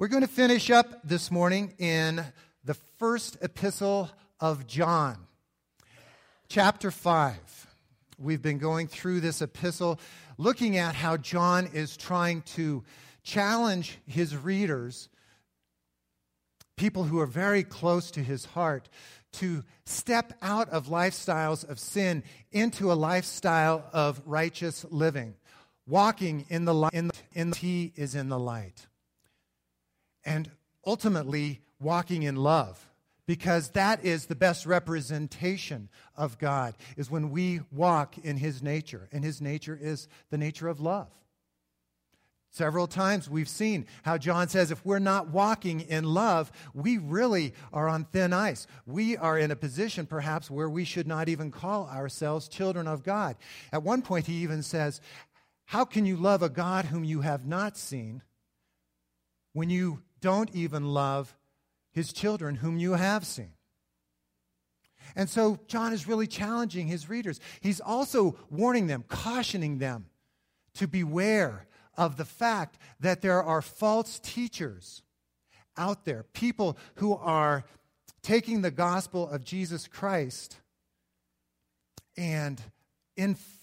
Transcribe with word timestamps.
We're 0.00 0.06
going 0.06 0.22
to 0.22 0.28
finish 0.28 0.70
up 0.70 1.00
this 1.02 1.28
morning 1.28 1.74
in 1.76 2.24
the 2.62 2.74
first 2.98 3.36
epistle 3.42 4.08
of 4.38 4.64
John, 4.68 5.26
chapter 6.48 6.92
5. 6.92 7.66
We've 8.16 8.40
been 8.40 8.58
going 8.58 8.86
through 8.86 9.18
this 9.18 9.42
epistle, 9.42 9.98
looking 10.36 10.76
at 10.76 10.94
how 10.94 11.16
John 11.16 11.68
is 11.72 11.96
trying 11.96 12.42
to 12.42 12.84
challenge 13.24 13.98
his 14.06 14.36
readers, 14.36 15.08
people 16.76 17.02
who 17.02 17.18
are 17.18 17.26
very 17.26 17.64
close 17.64 18.12
to 18.12 18.22
his 18.22 18.44
heart, 18.44 18.88
to 19.32 19.64
step 19.84 20.32
out 20.40 20.68
of 20.68 20.86
lifestyles 20.86 21.68
of 21.68 21.80
sin 21.80 22.22
into 22.52 22.92
a 22.92 22.94
lifestyle 22.94 23.84
of 23.92 24.22
righteous 24.24 24.86
living, 24.90 25.34
walking 25.88 26.46
in 26.48 26.66
the 26.66 26.74
light. 26.74 26.94
In 26.94 27.08
the, 27.08 27.14
in 27.34 27.50
the, 27.50 27.56
he 27.56 27.92
is 27.96 28.14
in 28.14 28.28
the 28.28 28.38
light. 28.38 28.86
And 30.28 30.50
ultimately, 30.84 31.62
walking 31.80 32.22
in 32.22 32.36
love 32.36 32.90
because 33.26 33.70
that 33.70 34.04
is 34.04 34.26
the 34.26 34.34
best 34.34 34.66
representation 34.66 35.88
of 36.16 36.38
God 36.38 36.74
is 36.98 37.10
when 37.10 37.30
we 37.30 37.62
walk 37.72 38.18
in 38.18 38.36
his 38.36 38.62
nature 38.62 39.08
and 39.10 39.24
his 39.24 39.40
nature 39.40 39.78
is 39.80 40.06
the 40.30 40.36
nature 40.36 40.68
of 40.68 40.80
love. 40.80 41.08
Several 42.50 42.86
times 42.86 43.30
we've 43.30 43.48
seen 43.48 43.86
how 44.02 44.18
John 44.18 44.48
says 44.48 44.70
if 44.70 44.84
we're 44.84 44.98
not 44.98 45.28
walking 45.28 45.80
in 45.80 46.04
love, 46.04 46.52
we 46.74 46.98
really 46.98 47.54
are 47.72 47.88
on 47.88 48.04
thin 48.04 48.34
ice. 48.34 48.66
We 48.84 49.16
are 49.16 49.38
in 49.38 49.50
a 49.50 49.56
position 49.56 50.04
perhaps 50.04 50.50
where 50.50 50.68
we 50.68 50.84
should 50.84 51.06
not 51.06 51.30
even 51.30 51.50
call 51.50 51.86
ourselves 51.86 52.48
children 52.48 52.86
of 52.86 53.02
God. 53.02 53.36
At 53.72 53.82
one 53.82 54.02
point, 54.02 54.26
he 54.26 54.42
even 54.42 54.62
says, 54.62 55.00
How 55.64 55.86
can 55.86 56.04
you 56.04 56.18
love 56.18 56.42
a 56.42 56.50
God 56.50 56.86
whom 56.86 57.04
you 57.04 57.22
have 57.22 57.46
not 57.46 57.78
seen 57.78 58.22
when 59.54 59.70
you 59.70 60.02
don't 60.20 60.54
even 60.54 60.92
love 60.92 61.36
his 61.92 62.12
children 62.12 62.56
whom 62.56 62.78
you 62.78 62.92
have 62.92 63.24
seen. 63.24 63.52
And 65.16 65.28
so 65.28 65.58
John 65.66 65.92
is 65.92 66.06
really 66.06 66.26
challenging 66.26 66.86
his 66.86 67.08
readers. 67.08 67.40
He's 67.60 67.80
also 67.80 68.36
warning 68.50 68.86
them, 68.86 69.04
cautioning 69.08 69.78
them 69.78 70.06
to 70.74 70.86
beware 70.86 71.66
of 71.96 72.16
the 72.16 72.24
fact 72.24 72.78
that 73.00 73.22
there 73.22 73.42
are 73.42 73.62
false 73.62 74.18
teachers 74.20 75.02
out 75.76 76.04
there, 76.04 76.24
people 76.32 76.76
who 76.96 77.14
are 77.14 77.64
taking 78.22 78.62
the 78.62 78.70
gospel 78.70 79.28
of 79.28 79.44
Jesus 79.44 79.86
Christ 79.88 80.56
and 82.16 82.60
inf- 83.16 83.58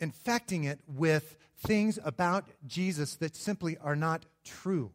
infecting 0.00 0.64
it 0.64 0.80
with 0.86 1.36
things 1.58 1.98
about 2.04 2.46
Jesus 2.66 3.16
that 3.16 3.36
simply 3.36 3.76
are 3.78 3.96
not 3.96 4.26
true. 4.44 4.92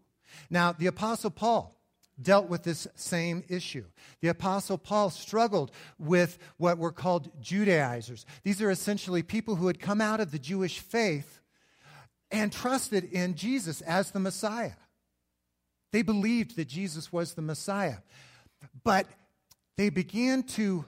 Now, 0.49 0.71
the 0.71 0.87
Apostle 0.87 1.31
Paul 1.31 1.73
dealt 2.21 2.49
with 2.49 2.63
this 2.63 2.87
same 2.95 3.43
issue. 3.47 3.85
The 4.21 4.29
Apostle 4.29 4.77
Paul 4.77 5.09
struggled 5.09 5.71
with 5.99 6.37
what 6.57 6.77
were 6.77 6.91
called 6.91 7.29
Judaizers. 7.41 8.25
These 8.43 8.61
are 8.61 8.71
essentially 8.71 9.21
people 9.21 9.55
who 9.55 9.67
had 9.67 9.79
come 9.79 10.01
out 10.01 10.19
of 10.19 10.31
the 10.31 10.39
Jewish 10.39 10.79
faith 10.79 11.39
and 12.31 12.51
trusted 12.51 13.03
in 13.05 13.35
Jesus 13.35 13.81
as 13.81 14.11
the 14.11 14.19
Messiah. 14.19 14.73
They 15.91 16.01
believed 16.01 16.55
that 16.55 16.67
Jesus 16.67 17.13
was 17.13 17.33
the 17.33 17.41
Messiah. 17.41 17.97
But 18.83 19.07
they 19.77 19.89
began 19.89 20.43
to 20.43 20.85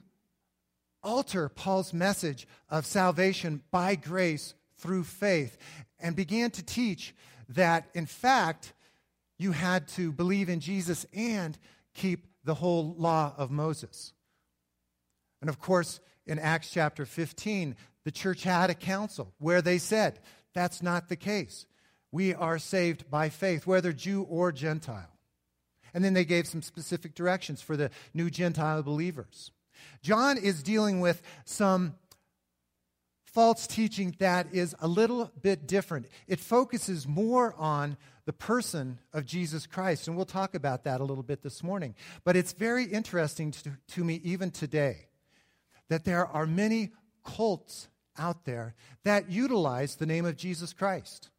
alter 1.04 1.48
Paul's 1.48 1.94
message 1.94 2.48
of 2.70 2.86
salvation 2.86 3.62
by 3.72 3.96
grace 3.96 4.56
through 4.78 5.04
faith 5.04 5.58
and 6.00 6.16
began 6.16 6.52
to 6.52 6.64
teach 6.64 7.16
that, 7.50 7.88
in 7.94 8.06
fact, 8.06 8.74
you 9.40 9.54
had 9.54 9.88
to 9.88 10.12
believe 10.12 10.50
in 10.50 10.60
Jesus 10.60 11.08
and 11.14 11.58
keep 11.96 12.28
the 12.44 12.54
whole 12.54 12.94
law 12.98 13.34
of 13.38 13.50
Moses. 13.50 14.14
And 15.42 15.50
of 15.50 15.60
course, 15.60 16.00
in 16.28 16.38
Acts 16.38 16.70
chapter 16.70 17.06
15, 17.06 17.76
the 18.06 18.12
church 18.12 18.44
had 18.44 18.70
a 18.70 18.76
council 18.76 19.34
where 19.40 19.62
they 19.62 19.80
said, 19.80 20.20
that's 20.54 20.84
not 20.84 21.10
the 21.10 21.16
case. 21.16 21.66
We 22.12 22.34
are 22.34 22.60
saved 22.60 23.10
by 23.10 23.30
faith, 23.30 23.66
whether 23.66 23.94
Jew 23.94 24.24
or 24.24 24.52
Gentile. 24.52 25.18
And 25.94 26.04
then 26.04 26.14
they 26.14 26.26
gave 26.26 26.48
some 26.48 26.62
specific 26.62 27.16
directions 27.16 27.62
for 27.62 27.78
the 27.78 27.90
new 28.14 28.30
Gentile 28.30 28.84
believers. 28.84 29.52
John 30.02 30.38
is 30.38 30.62
dealing 30.62 31.00
with 31.00 31.22
some 31.46 31.96
false 33.30 33.68
teaching 33.68 34.16
that 34.20 34.48
is 34.52 34.76
a 34.80 34.88
little 34.88 35.32
bit 35.42 35.68
different. 35.68 36.08
It 36.28 36.40
focuses 36.40 37.08
more 37.08 37.54
on 37.58 37.98
the 38.26 38.34
person 38.34 39.00
of 39.14 39.26
Jesus 39.26 39.66
Christ. 39.66 40.08
And 40.08 40.16
we'll 40.16 40.26
talk 40.26 40.56
about 40.56 40.84
that 40.84 41.02
a 41.02 41.04
little 41.04 41.24
bit 41.24 41.42
this 41.42 41.64
morning. 41.64 41.96
But 42.24 42.36
it's 42.36 42.54
very 42.54 42.86
interesting 42.86 43.52
to, 43.52 43.72
to 43.90 44.04
me, 44.04 44.20
even 44.24 44.52
today, 44.52 45.08
that 45.90 46.06
there 46.06 46.26
are 46.26 46.46
many 46.46 46.92
cults 47.24 47.88
out 48.18 48.46
there 48.46 48.76
that 49.04 49.32
utilize 49.32 49.96
the 49.96 50.06
name 50.06 50.26
of 50.26 50.36
Jesus 50.36 50.74
Christ. 50.74 51.30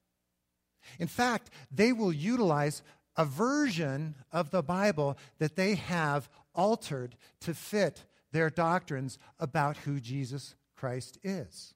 In 0.98 1.08
fact, 1.08 1.50
they 1.70 1.92
will 1.92 2.12
utilize 2.12 2.82
a 3.16 3.24
version 3.24 4.14
of 4.32 4.50
the 4.50 4.62
Bible 4.62 5.18
that 5.38 5.56
they 5.56 5.74
have 5.74 6.28
altered 6.54 7.16
to 7.40 7.52
fit 7.52 8.04
their 8.32 8.48
doctrines 8.48 9.18
about 9.38 9.76
who 9.78 10.00
Jesus 10.00 10.54
Christ 10.76 11.18
is 11.22 11.74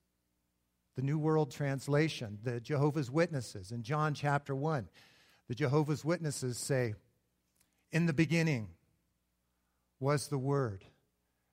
the 0.96 1.02
New 1.02 1.18
World 1.18 1.50
Translation, 1.50 2.38
the 2.42 2.60
Jehovah's 2.60 3.10
Witnesses 3.10 3.72
in 3.72 3.82
John 3.82 4.14
chapter 4.14 4.54
1. 4.54 4.88
The 5.48 5.54
Jehovah's 5.54 6.04
Witnesses 6.04 6.56
say, 6.56 6.94
In 7.92 8.06
the 8.06 8.12
beginning 8.12 8.68
was 9.98 10.28
the 10.28 10.38
Word, 10.38 10.84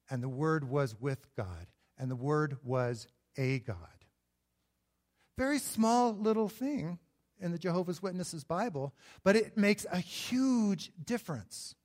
and 0.09 0.21
the 0.21 0.29
Word 0.29 0.69
was 0.69 0.95
with 0.99 1.27
God, 1.35 1.67
and 1.97 2.09
the 2.09 2.15
Word 2.15 2.57
was 2.63 3.07
a 3.37 3.59
God. 3.59 3.77
Very 5.37 5.59
small 5.59 6.13
little 6.13 6.49
thing 6.49 6.99
in 7.39 7.51
the 7.51 7.57
Jehovah's 7.57 8.01
Witnesses 8.01 8.43
Bible, 8.43 8.93
but 9.23 9.35
it 9.35 9.57
makes 9.57 9.85
a 9.91 9.97
huge 9.97 10.91
difference 11.03 11.75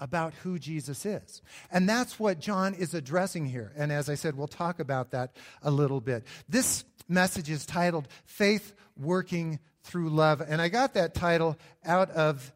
about 0.00 0.34
who 0.42 0.58
Jesus 0.58 1.04
is. 1.04 1.42
And 1.70 1.88
that's 1.88 2.18
what 2.18 2.38
John 2.38 2.74
is 2.74 2.94
addressing 2.94 3.46
here. 3.46 3.72
And 3.76 3.90
as 3.90 4.08
I 4.08 4.14
said, 4.14 4.36
we'll 4.36 4.46
talk 4.46 4.80
about 4.80 5.10
that 5.10 5.36
a 5.62 5.70
little 5.70 6.00
bit. 6.00 6.24
This 6.48 6.84
message 7.08 7.50
is 7.50 7.66
titled 7.66 8.08
Faith 8.24 8.74
Working 8.96 9.58
Through 9.82 10.10
Love. 10.10 10.40
And 10.40 10.60
I 10.60 10.68
got 10.68 10.94
that 10.94 11.14
title 11.14 11.56
out 11.84 12.10
of 12.10 12.52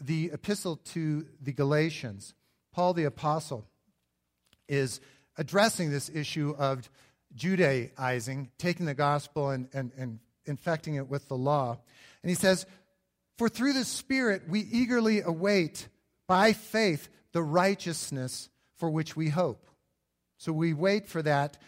the 0.00 0.30
epistle 0.32 0.76
to 0.76 1.26
the 1.40 1.52
Galatians. 1.52 2.34
Paul 2.72 2.94
the 2.94 3.04
Apostle 3.04 3.66
is 4.68 5.00
addressing 5.38 5.90
this 5.90 6.10
issue 6.12 6.54
of 6.58 6.88
Judaizing, 7.34 8.50
taking 8.56 8.86
the 8.86 8.94
gospel 8.94 9.50
and, 9.50 9.68
and, 9.74 9.92
and 9.98 10.18
infecting 10.46 10.94
it 10.94 11.08
with 11.08 11.28
the 11.28 11.36
law. 11.36 11.78
And 12.22 12.30
he 12.30 12.34
says, 12.34 12.66
For 13.36 13.48
through 13.48 13.74
the 13.74 13.84
Spirit 13.84 14.48
we 14.48 14.60
eagerly 14.60 15.20
await 15.20 15.88
by 16.26 16.52
faith 16.52 17.08
the 17.32 17.42
righteousness 17.42 18.48
for 18.76 18.90
which 18.90 19.16
we 19.16 19.28
hope. 19.28 19.66
So 20.38 20.52
we 20.52 20.72
wait 20.72 21.08
for 21.08 21.22
that 21.22 21.58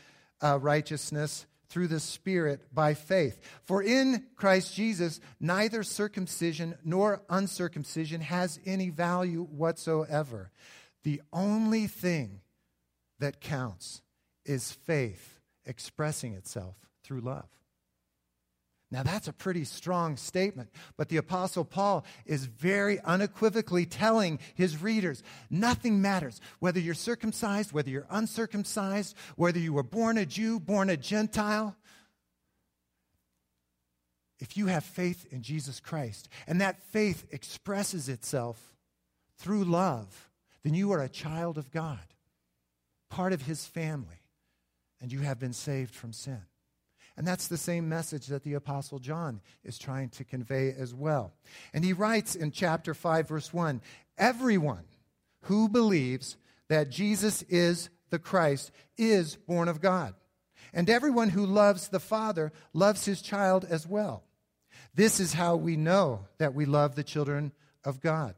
uh, 0.41 0.58
righteousness 0.60 1.46
through 1.69 1.88
the 1.88 2.00
Spirit 2.00 2.62
by 2.72 2.94
faith. 2.94 3.41
For 3.64 3.82
in 3.82 4.24
Christ 4.36 4.74
Jesus, 4.74 5.20
neither 5.41 5.82
circumcision 5.82 6.76
nor 6.84 7.22
uncircumcision 7.28 8.22
has 8.22 8.58
any 8.64 8.91
value 8.91 9.44
whatsoever. 9.44 10.50
The 11.04 11.22
only 11.32 11.86
thing 11.86 12.41
that 13.18 13.41
counts 13.41 14.02
is 14.44 14.72
faith 14.72 15.41
expressing 15.66 16.34
itself 16.34 16.76
through 17.04 17.20
love. 17.20 17.48
Now, 18.91 19.03
that's 19.03 19.28
a 19.28 19.34
pretty 19.34 19.65
strong 19.65 20.16
statement, 20.16 20.71
but 20.97 21.10
the 21.10 21.19
Apostle 21.19 21.65
Paul 21.65 22.06
is 22.25 22.47
very 22.47 22.99
unequivocally 23.00 23.84
telling 23.84 24.39
his 24.54 24.80
readers 24.80 25.22
nothing 25.51 26.01
matters. 26.01 26.41
Whether 26.59 26.80
you're 26.80 26.95
circumcised, 26.95 27.72
whether 27.72 27.91
you're 27.91 28.07
uncircumcised, 28.09 29.15
whether 29.36 29.59
you 29.59 29.74
were 29.74 29.83
born 29.83 30.16
a 30.16 30.24
Jew, 30.24 30.59
born 30.59 30.89
a 30.89 30.97
Gentile, 30.97 31.77
if 34.39 34.57
you 34.57 34.68
have 34.68 34.84
faith 34.84 35.27
in 35.30 35.42
Jesus 35.42 35.80
Christ 35.80 36.28
and 36.47 36.60
that 36.60 36.80
faith 36.80 37.27
expresses 37.30 38.09
itself 38.09 38.74
through 39.36 39.65
love, 39.65 40.30
then 40.62 40.72
you 40.72 40.92
are 40.92 41.03
a 41.03 41.10
child 41.10 41.59
of 41.59 41.71
God, 41.71 42.15
part 43.10 43.34
of 43.34 43.42
his 43.42 43.66
family, 43.66 44.22
and 45.01 45.12
you 45.12 45.21
have 45.21 45.39
been 45.39 45.53
saved 45.53 45.95
from 45.95 46.15
sin. 46.15 46.42
And 47.18 47.26
that's 47.26 47.48
the 47.48 47.56
same 47.56 47.88
message 47.88 48.28
that 48.28 48.44
the 48.44 48.54
Apostle 48.54 49.00
John 49.00 49.41
is 49.65 49.76
trying 49.76 50.10
to 50.10 50.24
convey 50.24 50.72
as 50.78 50.94
well. 50.94 51.32
And 51.74 51.84
he 51.84 51.92
writes 51.92 52.36
in 52.36 52.53
chapter 52.53 52.94
5, 52.94 53.26
verse 53.26 53.53
1 53.53 53.82
Everyone 54.16 54.84
who 55.42 55.68
believes 55.68 56.36
that 56.68 56.91
Jesus 56.91 57.42
is 57.48 57.91
the 58.10 58.20
Christ 58.20 58.70
is 58.97 59.34
born 59.34 59.66
of 59.66 59.80
God. 59.80 60.15
And 60.72 60.88
everyone 60.88 61.30
who 61.30 61.44
loves 61.44 61.88
the 61.88 61.98
Father 61.98 62.53
loves 62.72 63.04
his 63.04 63.21
child 63.21 63.66
as 63.68 63.84
well. 63.84 64.22
This 64.94 65.18
is 65.18 65.32
how 65.32 65.56
we 65.56 65.76
know 65.76 66.26
that 66.38 66.54
we 66.54 66.66
love 66.66 66.94
the 66.94 67.03
children 67.03 67.50
of 67.84 68.00
God 68.00 68.36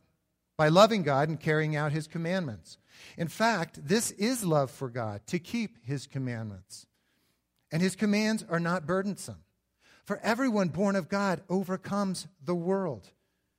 by 0.56 0.69
loving 0.69 1.03
God 1.03 1.29
and 1.29 1.38
carrying 1.38 1.76
out 1.76 1.93
his 1.93 2.06
commandments. 2.06 2.79
In 3.19 3.29
fact, 3.29 3.87
this 3.87 4.11
is 4.12 4.43
love 4.43 4.71
for 4.71 4.88
God, 4.88 5.21
to 5.26 5.38
keep 5.38 5.85
his 5.85 6.06
commandments. 6.06 6.87
And 7.73 7.81
his 7.83 7.97
commands 7.97 8.45
are 8.49 8.61
not 8.61 8.87
burdensome. 8.87 9.43
For 10.05 10.19
everyone 10.23 10.69
born 10.69 10.97
of 10.97 11.09
God 11.09 11.43
overcomes 11.49 12.27
the 12.45 12.55
world. 12.55 13.11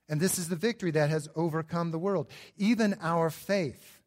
And 0.09 0.19
this 0.19 0.37
is 0.37 0.49
the 0.49 0.55
victory 0.55 0.91
that 0.91 1.09
has 1.09 1.29
overcome 1.35 1.91
the 1.91 1.99
world, 1.99 2.27
even 2.57 2.95
our 3.01 3.29
faith. 3.29 4.01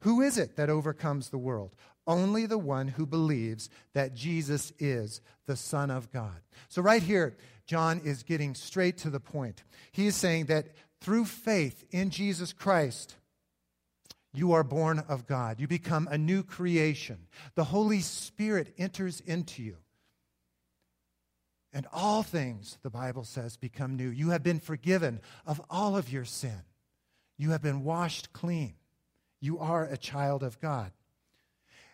Who 0.00 0.20
is 0.20 0.36
it 0.36 0.56
that 0.56 0.68
overcomes 0.68 1.30
the 1.30 1.38
world? 1.38 1.74
Only 2.06 2.46
the 2.46 2.58
one 2.58 2.88
who 2.88 3.06
believes 3.06 3.70
that 3.94 4.14
Jesus 4.14 4.72
is 4.78 5.20
the 5.46 5.56
Son 5.56 5.90
of 5.90 6.10
God. 6.12 6.40
So, 6.68 6.82
right 6.82 7.02
here, 7.02 7.36
John 7.66 8.00
is 8.04 8.22
getting 8.22 8.54
straight 8.54 8.98
to 8.98 9.10
the 9.10 9.20
point. 9.20 9.62
He 9.92 10.06
is 10.06 10.16
saying 10.16 10.46
that 10.46 10.66
through 11.00 11.26
faith 11.26 11.84
in 11.90 12.10
Jesus 12.10 12.52
Christ, 12.52 13.16
you 14.32 14.52
are 14.52 14.62
born 14.62 15.02
of 15.08 15.26
God. 15.26 15.60
You 15.60 15.66
become 15.66 16.08
a 16.10 16.18
new 16.18 16.42
creation. 16.42 17.26
The 17.54 17.64
Holy 17.64 18.00
Spirit 18.00 18.74
enters 18.78 19.20
into 19.20 19.62
you. 19.62 19.76
And 21.72 21.86
all 21.92 22.22
things, 22.22 22.78
the 22.82 22.90
Bible 22.90 23.24
says, 23.24 23.56
become 23.56 23.96
new. 23.96 24.08
You 24.08 24.30
have 24.30 24.42
been 24.42 24.60
forgiven 24.60 25.20
of 25.46 25.60
all 25.70 25.96
of 25.96 26.12
your 26.12 26.24
sin. 26.24 26.62
You 27.38 27.50
have 27.50 27.62
been 27.62 27.84
washed 27.84 28.32
clean. 28.32 28.74
You 29.40 29.58
are 29.58 29.84
a 29.84 29.96
child 29.96 30.42
of 30.42 30.60
God. 30.60 30.92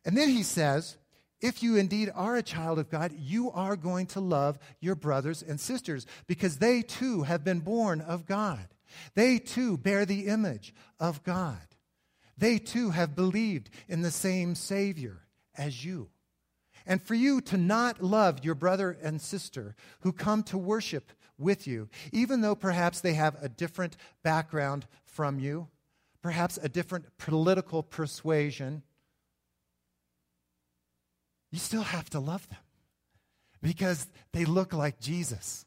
And 0.05 0.17
then 0.17 0.29
he 0.29 0.43
says, 0.43 0.97
if 1.41 1.63
you 1.63 1.77
indeed 1.77 2.11
are 2.15 2.37
a 2.37 2.43
child 2.43 2.79
of 2.79 2.91
God, 2.91 3.13
you 3.13 3.51
are 3.51 3.77
going 3.77 4.07
to 4.09 4.21
love 4.21 4.59
your 4.81 4.95
brothers 4.95 5.43
and 5.43 5.61
sisters 5.61 6.07
because 6.27 6.57
they 6.57 6.83
too 6.83 7.25
have 7.25 7.45
been 7.45 7.61
born 7.61 8.01
of 8.01 8.25
God. 8.27 8.67
They 9.15 9.39
too 9.39 9.77
bear 9.77 10.07
the 10.07 10.27
image 10.27 10.75
of 10.99 11.23
God. 11.23 11.59
They 12.39 12.59
too 12.59 12.91
have 12.91 13.17
believed 13.17 13.71
in 13.89 14.03
the 14.03 14.11
same 14.11 14.55
Savior 14.55 15.23
as 15.57 15.85
you. 15.85 16.09
And 16.87 17.03
for 17.03 17.15
you 17.15 17.41
to 17.43 17.57
not 17.57 18.03
love 18.03 18.45
your 18.45 18.55
brother 18.55 18.97
and 19.03 19.21
sister 19.21 19.75
who 20.01 20.13
come 20.13 20.43
to 20.45 20.59
worship 20.59 21.13
with 21.39 21.67
you, 21.67 21.89
even 22.13 22.41
though 22.41 22.55
perhaps 22.55 23.01
they 23.01 23.15
have 23.15 23.37
a 23.43 23.49
different 23.49 23.97
background 24.23 24.87
from 25.05 25.39
you, 25.39 25.69
perhaps 26.23 26.59
a 26.63 26.69
different 26.69 27.07
political 27.19 27.83
persuasion, 27.83 28.83
you 31.51 31.59
still 31.59 31.83
have 31.83 32.09
to 32.11 32.21
love 32.21 32.49
them 32.49 32.59
because 33.63 34.07
they 34.33 34.45
look 34.45 34.73
like 34.73 35.01
Jesus. 35.01 35.66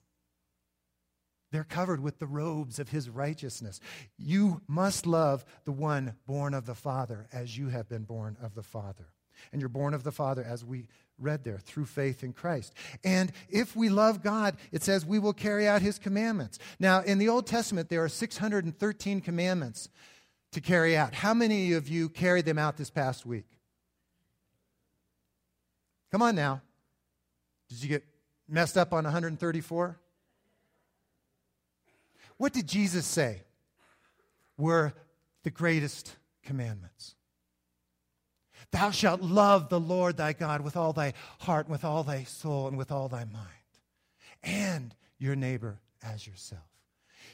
They're 1.51 1.63
covered 1.63 1.99
with 1.99 2.19
the 2.19 2.27
robes 2.27 2.79
of 2.79 2.89
his 2.89 3.09
righteousness. 3.09 3.79
You 4.17 4.61
must 4.67 5.05
love 5.05 5.43
the 5.65 5.71
one 5.71 6.15
born 6.27 6.53
of 6.53 6.65
the 6.65 6.75
Father 6.75 7.27
as 7.33 7.57
you 7.57 7.69
have 7.69 7.89
been 7.89 8.03
born 8.03 8.37
of 8.41 8.53
the 8.53 8.63
Father. 8.63 9.07
And 9.51 9.61
you're 9.61 9.69
born 9.69 9.93
of 9.93 10.03
the 10.03 10.11
Father 10.11 10.43
as 10.43 10.65
we 10.65 10.87
read 11.17 11.43
there 11.43 11.57
through 11.57 11.85
faith 11.85 12.23
in 12.23 12.33
Christ. 12.33 12.73
And 13.03 13.31
if 13.49 13.75
we 13.75 13.89
love 13.89 14.21
God, 14.21 14.57
it 14.71 14.83
says 14.83 15.05
we 15.05 15.19
will 15.19 15.33
carry 15.33 15.67
out 15.67 15.81
his 15.81 15.97
commandments. 15.97 16.59
Now, 16.79 17.01
in 17.01 17.17
the 17.17 17.29
Old 17.29 17.47
Testament, 17.47 17.89
there 17.89 18.03
are 18.03 18.09
613 18.09 19.21
commandments 19.21 19.89
to 20.51 20.61
carry 20.61 20.95
out. 20.97 21.13
How 21.13 21.33
many 21.33 21.73
of 21.73 21.87
you 21.87 22.09
carried 22.09 22.45
them 22.45 22.57
out 22.57 22.77
this 22.77 22.89
past 22.89 23.25
week? 23.25 23.45
Come 26.11 26.21
on 26.21 26.35
now. 26.35 26.61
Did 27.69 27.83
you 27.83 27.89
get 27.89 28.03
messed 28.47 28.77
up 28.77 28.93
on 28.93 29.03
134? 29.03 29.99
What 32.39 32.53
did 32.53 32.67
Jesus 32.67 33.05
say 33.05 33.41
were 34.57 34.93
the 35.43 35.51
greatest 35.51 36.15
commandments? 36.41 37.15
Thou 38.71 38.91
shalt 38.91 39.21
love 39.21 39.67
the 39.67 39.79
Lord 39.79 40.15
thy 40.15 40.31
God 40.31 40.61
with 40.61 40.77
all 40.77 40.93
thy 40.93 41.13
heart, 41.39 41.67
with 41.67 41.83
all 41.83 42.03
thy 42.03 42.23
soul, 42.23 42.69
and 42.69 42.77
with 42.77 42.93
all 42.93 43.09
thy 43.09 43.25
mind, 43.25 43.45
and 44.41 44.95
your 45.17 45.35
neighbor 45.35 45.79
as 46.01 46.25
yourself. 46.25 46.63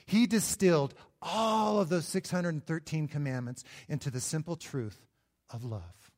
He 0.07 0.25
distilled 0.25 0.96
all 1.22 1.80
of 1.80 1.90
those 1.90 2.06
613 2.06 3.08
commandments 3.08 3.63
into 3.88 4.10
the 4.10 4.19
simple 4.19 4.56
truth 4.56 5.06
of 5.51 5.63
love. 5.63 6.12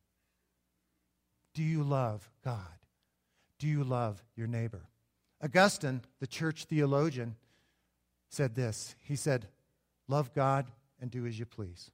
Do 1.53 1.61
you 1.61 1.83
love 1.83 2.29
God? 2.45 2.61
Do 3.59 3.67
you 3.67 3.83
love 3.83 4.23
your 4.37 4.47
neighbor? 4.47 4.83
Augustine, 5.43 6.03
the 6.21 6.27
church 6.27 6.65
theologian, 6.65 7.35
said 8.29 8.55
this. 8.55 8.95
He 9.03 9.15
said, 9.15 9.47
Love 10.07 10.33
God 10.33 10.65
and 11.01 11.11
do 11.11 11.25
as 11.25 11.37
you 11.37 11.45
please. 11.45 11.91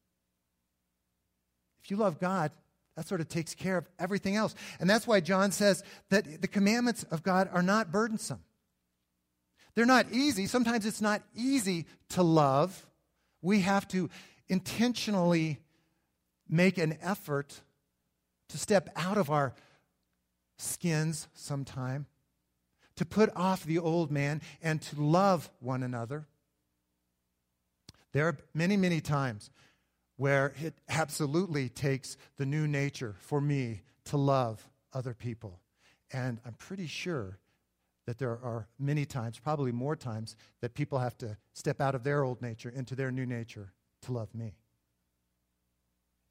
If 1.84 1.92
you 1.92 1.98
love 1.98 2.20
God, 2.20 2.52
that 2.96 3.08
sort 3.08 3.22
of 3.22 3.28
takes 3.28 3.56
care 3.56 3.78
of 3.78 3.88
everything 4.00 4.36
else. 4.36 4.54
And 4.80 4.90
that's 4.90 5.08
why 5.08 5.20
John 5.20 5.52
says 5.52 5.84
that 6.10 6.42
the 6.42 6.48
commandments 6.48 7.04
of 7.04 7.24
God 7.24 7.50
are 7.52 7.64
not 7.64 7.92
burdensome. 7.92 8.44
They're 9.76 9.86
not 9.86 10.12
easy. 10.12 10.46
Sometimes 10.46 10.86
it's 10.86 11.02
not 11.02 11.24
easy 11.36 11.88
to 12.10 12.22
love. 12.22 12.86
We 13.42 13.62
have 13.62 13.88
to 13.90 14.10
intentionally 14.48 15.60
make 16.48 16.78
an 16.78 16.98
effort 17.02 17.62
to 18.50 18.58
step 18.58 18.90
out 18.96 19.18
of 19.18 19.32
our 19.32 19.54
skins 20.58 21.28
sometime, 21.34 22.06
to 22.98 23.06
put 23.06 23.30
off 23.36 23.63
the 23.63 23.80
old 23.80 24.12
man 24.12 24.42
and 24.62 24.81
to 24.81 25.01
love 25.01 25.50
one 25.60 25.84
another. 25.84 26.28
There 28.12 28.28
are 28.28 28.38
many, 28.54 28.78
many 28.78 29.01
times 29.01 29.50
where 30.18 30.54
it 30.62 30.75
absolutely 30.88 31.69
takes 31.69 32.18
the 32.38 32.45
new 32.45 32.68
nature 32.68 33.16
for 33.19 33.42
me 33.42 33.81
to 34.06 34.18
love 34.18 34.69
other 34.94 35.13
people. 35.13 35.60
And 36.12 36.40
I'm 36.45 36.54
pretty 36.54 36.86
sure 36.86 37.40
that 38.06 38.19
there 38.19 38.31
are 38.31 38.68
many 38.78 39.06
times, 39.06 39.39
probably 39.39 39.72
more 39.72 39.96
times, 39.96 40.36
that 40.62 40.75
people 40.75 41.00
have 41.00 41.18
to 41.19 41.38
step 41.54 41.81
out 41.81 41.96
of 41.96 42.04
their 42.04 42.24
old 42.24 42.42
nature 42.42 42.69
into 42.69 42.96
their 42.96 43.12
new 43.12 43.25
nature 43.25 43.74
to 44.04 44.12
love 44.12 44.34
me. 44.36 44.54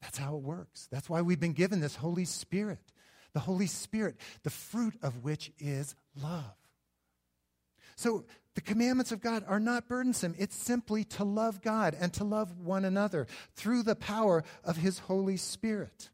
That's 0.01 0.17
how 0.17 0.35
it 0.35 0.43
works. 0.43 0.87
That's 0.91 1.09
why 1.09 1.21
we've 1.21 1.39
been 1.39 1.53
given 1.53 1.79
this 1.79 1.95
Holy 1.95 2.25
Spirit. 2.25 2.92
The 3.33 3.39
Holy 3.39 3.67
Spirit, 3.67 4.15
the 4.43 4.49
fruit 4.49 4.95
of 5.01 5.23
which 5.23 5.51
is 5.59 5.95
love. 6.21 6.55
So 7.95 8.25
the 8.55 8.61
commandments 8.61 9.11
of 9.11 9.21
God 9.21 9.43
are 9.47 9.59
not 9.59 9.87
burdensome. 9.87 10.35
It's 10.37 10.55
simply 10.55 11.03
to 11.05 11.23
love 11.23 11.61
God 11.61 11.95
and 11.99 12.13
to 12.13 12.23
love 12.23 12.59
one 12.59 12.85
another 12.85 13.27
through 13.55 13.83
the 13.83 13.95
power 13.95 14.43
of 14.63 14.77
His 14.77 14.99
Holy 14.99 15.37
Spirit. 15.37 16.09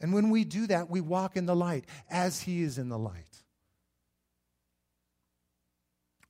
And 0.00 0.12
when 0.12 0.30
we 0.30 0.44
do 0.44 0.66
that, 0.66 0.90
we 0.90 1.00
walk 1.00 1.36
in 1.36 1.46
the 1.46 1.56
light 1.56 1.84
as 2.10 2.42
He 2.42 2.62
is 2.62 2.78
in 2.78 2.88
the 2.88 2.98
light. 2.98 3.42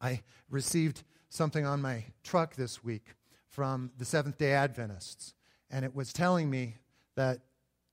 I 0.00 0.22
received 0.50 1.04
something 1.28 1.64
on 1.64 1.80
my 1.80 2.04
truck 2.24 2.56
this 2.56 2.82
week 2.82 3.14
from 3.48 3.92
the 3.98 4.04
Seventh 4.04 4.38
day 4.38 4.52
Adventists, 4.52 5.34
and 5.70 5.84
it 5.84 5.94
was 5.94 6.12
telling 6.12 6.50
me 6.50 6.76
that 7.14 7.40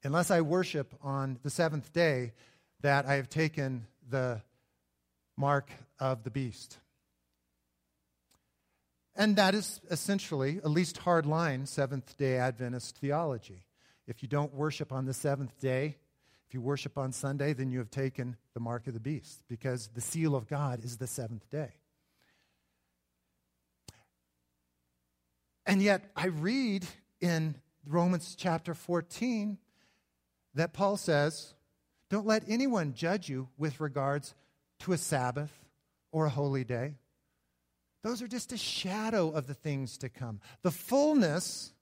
unless 0.03 0.31
I 0.31 0.41
worship 0.41 0.93
on 1.01 1.39
the 1.43 1.49
seventh 1.49 1.91
day, 1.93 2.33
that 2.81 3.05
I 3.05 3.15
have 3.15 3.29
taken 3.29 3.85
the 4.09 4.41
mark 5.37 5.69
of 5.99 6.23
the 6.23 6.31
beast. 6.31 6.77
And 9.15 9.35
that 9.35 9.53
is 9.53 9.81
essentially, 9.91 10.57
at 10.57 10.69
least 10.69 11.01
hardline, 11.01 11.67
Seventh 11.67 12.15
day 12.17 12.37
Adventist 12.37 12.97
theology. 12.97 13.65
If 14.07 14.23
you 14.23 14.29
don't 14.29 14.53
worship 14.53 14.93
on 14.93 15.05
the 15.05 15.13
seventh 15.13 15.59
day, 15.59 15.97
if 16.47 16.53
you 16.53 16.61
worship 16.61 16.97
on 16.97 17.11
Sunday, 17.11 17.53
then 17.53 17.69
you 17.69 17.79
have 17.79 17.91
taken 17.91 18.37
the 18.53 18.59
mark 18.59 18.87
of 18.87 18.93
the 18.93 18.99
beast 18.99 19.43
because 19.47 19.89
the 19.89 20.01
seal 20.01 20.35
of 20.35 20.47
God 20.47 20.83
is 20.83 20.97
the 20.97 21.05
seventh 21.05 21.49
day. 21.49 21.73
And 25.65 25.81
yet, 25.81 26.09
I 26.15 26.27
read 26.27 26.87
in 27.21 27.55
Romans 27.85 28.35
chapter 28.35 28.73
14 28.73 29.57
that 30.59 30.73
Paul 30.73 30.97
says, 30.97 31.53
Don't 32.09 32.25
let 32.25 32.43
anyone 32.47 32.93
judge 32.93 33.29
you 33.29 33.47
with 33.57 33.79
regards 33.79 34.35
to 34.79 34.91
a 34.91 34.97
Sabbath 34.97 35.51
or 36.11 36.25
a 36.25 36.29
holy 36.29 36.63
day. 36.63 36.95
Those 38.03 38.21
are 38.21 38.27
just 38.27 38.51
a 38.51 38.57
shadow 38.57 39.29
of 39.29 39.47
the 39.47 39.53
things 39.53 39.97
to 39.99 40.09
come. 40.09 40.39
The 40.61 40.71
fullness, 40.71 41.73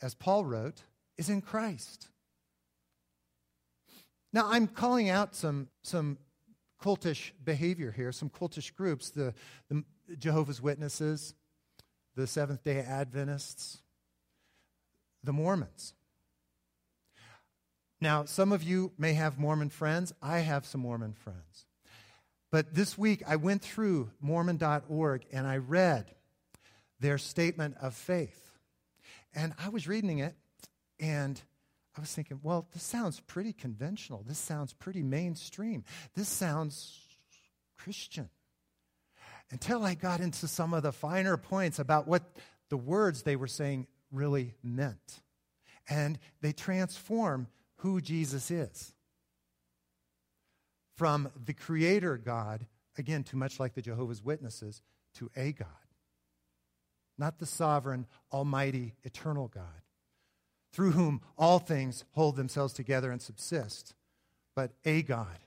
as 0.00 0.14
Paul 0.14 0.44
wrote, 0.44 0.82
is 1.16 1.28
in 1.28 1.40
Christ. 1.40 2.08
Now, 4.32 4.48
I'm 4.50 4.66
calling 4.66 5.08
out 5.08 5.34
some, 5.34 5.68
some 5.82 6.18
cultish 6.80 7.32
behavior 7.44 7.92
here, 7.92 8.12
some 8.12 8.30
cultish 8.30 8.74
groups, 8.74 9.10
the, 9.10 9.34
the 9.68 9.84
Jehovah's 10.18 10.62
Witnesses, 10.62 11.34
the 12.16 12.26
Seventh 12.26 12.64
day 12.64 12.78
Adventists, 12.80 13.82
the 15.22 15.32
Mormons. 15.32 15.94
Now, 18.02 18.24
some 18.24 18.50
of 18.50 18.64
you 18.64 18.90
may 18.98 19.12
have 19.12 19.38
Mormon 19.38 19.68
friends. 19.68 20.12
I 20.20 20.40
have 20.40 20.66
some 20.66 20.80
Mormon 20.80 21.12
friends. 21.12 21.66
But 22.50 22.74
this 22.74 22.98
week 22.98 23.22
I 23.28 23.36
went 23.36 23.62
through 23.62 24.10
Mormon.org 24.20 25.24
and 25.32 25.46
I 25.46 25.58
read 25.58 26.12
their 26.98 27.16
statement 27.16 27.76
of 27.80 27.94
faith. 27.94 28.58
And 29.36 29.54
I 29.56 29.68
was 29.68 29.86
reading 29.86 30.18
it 30.18 30.34
and 30.98 31.40
I 31.96 32.00
was 32.00 32.12
thinking, 32.12 32.40
well, 32.42 32.66
this 32.72 32.82
sounds 32.82 33.20
pretty 33.20 33.52
conventional. 33.52 34.24
This 34.26 34.38
sounds 34.38 34.72
pretty 34.72 35.04
mainstream. 35.04 35.84
This 36.16 36.28
sounds 36.28 36.98
Christian. 37.78 38.30
Until 39.52 39.84
I 39.84 39.94
got 39.94 40.18
into 40.18 40.48
some 40.48 40.74
of 40.74 40.82
the 40.82 40.92
finer 40.92 41.36
points 41.36 41.78
about 41.78 42.08
what 42.08 42.24
the 42.68 42.76
words 42.76 43.22
they 43.22 43.36
were 43.36 43.46
saying 43.46 43.86
really 44.10 44.54
meant. 44.60 45.20
And 45.88 46.18
they 46.40 46.52
transform 46.52 47.46
who 47.82 48.00
Jesus 48.00 48.50
is 48.50 48.94
from 50.96 51.28
the 51.44 51.52
creator 51.52 52.16
God, 52.16 52.66
again, 52.96 53.24
too 53.24 53.36
much 53.36 53.58
like 53.58 53.74
the 53.74 53.82
Jehovah's 53.82 54.22
Witnesses, 54.22 54.82
to 55.14 55.30
a 55.36 55.52
God. 55.52 55.68
Not 57.18 57.38
the 57.38 57.46
sovereign, 57.46 58.06
almighty, 58.32 58.94
eternal 59.02 59.48
God 59.48 59.82
through 60.72 60.92
whom 60.92 61.20
all 61.36 61.58
things 61.58 62.04
hold 62.12 62.36
themselves 62.36 62.72
together 62.72 63.10
and 63.10 63.20
subsist, 63.20 63.94
but 64.54 64.72
a 64.84 65.02
God 65.02 65.38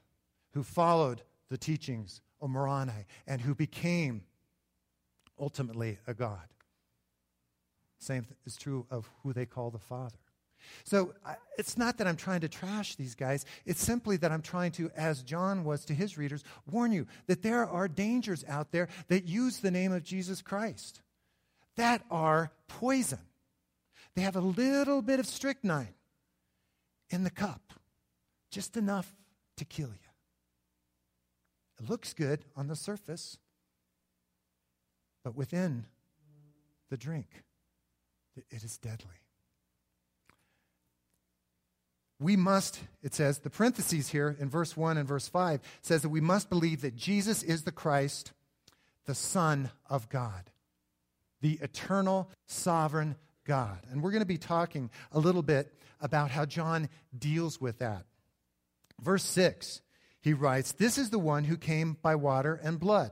who 0.54 0.62
followed 0.62 1.24
the 1.50 1.58
teachings 1.58 2.22
of 2.42 2.50
Moroni 2.50 3.06
and 3.26 3.42
who 3.42 3.56
became 3.56 4.24
ultimately 5.40 6.00
a 6.06 6.14
God. 6.14 6.48
Same 7.98 8.28
is 8.46 8.56
true 8.56 8.86
of 8.92 9.10
who 9.24 9.34
they 9.34 9.46
call 9.46 9.72
the 9.72 9.80
Father. 9.80 10.18
So 10.84 11.14
it's 11.58 11.78
not 11.78 11.98
that 11.98 12.08
I'm 12.08 12.16
trying 12.16 12.42
to 12.42 12.50
trash 12.50 12.96
these 12.96 13.16
guys. 13.16 13.46
It's 13.66 13.82
simply 13.82 14.18
that 14.18 14.32
I'm 14.32 14.42
trying 14.42 14.72
to, 14.74 14.92
as 14.96 15.24
John 15.24 15.64
was 15.64 15.86
to 15.86 15.94
his 15.94 16.18
readers, 16.18 16.44
warn 16.70 16.92
you 16.92 17.08
that 17.28 17.42
there 17.42 17.66
are 17.68 17.88
dangers 17.88 18.44
out 18.48 18.72
there 18.72 18.88
that 19.08 19.26
use 19.26 19.60
the 19.60 19.72
name 19.72 19.92
of 19.92 20.04
Jesus 20.04 20.42
Christ 20.42 21.02
that 21.76 22.04
are 22.10 22.52
poison. 22.68 23.20
They 24.16 24.22
have 24.22 24.36
a 24.36 24.42
little 24.42 25.02
bit 25.02 25.20
of 25.20 25.26
strychnine 25.26 25.94
in 27.10 27.24
the 27.24 27.30
cup, 27.30 27.74
just 28.50 28.78
enough 28.78 29.14
to 29.58 29.66
kill 29.66 29.90
you. 29.90 30.10
It 31.80 31.90
looks 31.90 32.14
good 32.14 32.46
on 32.56 32.68
the 32.68 32.76
surface, 32.76 33.38
but 35.24 35.36
within 35.36 35.86
the 36.90 36.98
drink, 36.98 37.28
it 38.36 38.64
is 38.64 38.78
deadly. 38.78 39.25
We 42.26 42.38
must, 42.38 42.80
it 43.04 43.14
says, 43.14 43.38
the 43.38 43.52
parentheses 43.52 44.10
here 44.10 44.36
in 44.40 44.50
verse 44.50 44.76
1 44.76 44.98
and 44.98 45.08
verse 45.08 45.28
5 45.28 45.62
says 45.84 46.02
that 46.02 46.10
we 46.10 46.22
must 46.22 46.50
believe 46.50 46.82
that 46.82 46.96
Jesus 46.96 47.44
is 47.44 47.62
the 47.62 47.72
Christ, 47.72 48.32
the 49.06 49.14
Son 49.14 49.70
of 49.88 50.10
God, 50.10 50.50
the 51.42 51.60
eternal, 51.62 52.32
sovereign 52.48 53.16
God. 53.46 53.78
And 53.92 54.02
we're 54.02 54.10
going 54.10 54.24
to 54.24 54.26
be 54.26 54.40
talking 54.40 54.90
a 55.12 55.20
little 55.20 55.44
bit 55.44 55.72
about 56.02 56.32
how 56.32 56.46
John 56.46 56.90
deals 57.16 57.62
with 57.62 57.78
that. 57.78 58.06
Verse 59.00 59.24
6, 59.24 59.84
he 60.20 60.34
writes, 60.34 60.72
This 60.72 60.98
is 60.98 61.12
the 61.12 61.20
one 61.20 61.44
who 61.44 61.58
came 61.58 61.96
by 62.02 62.16
water 62.16 62.60
and 62.64 62.80
blood, 62.80 63.12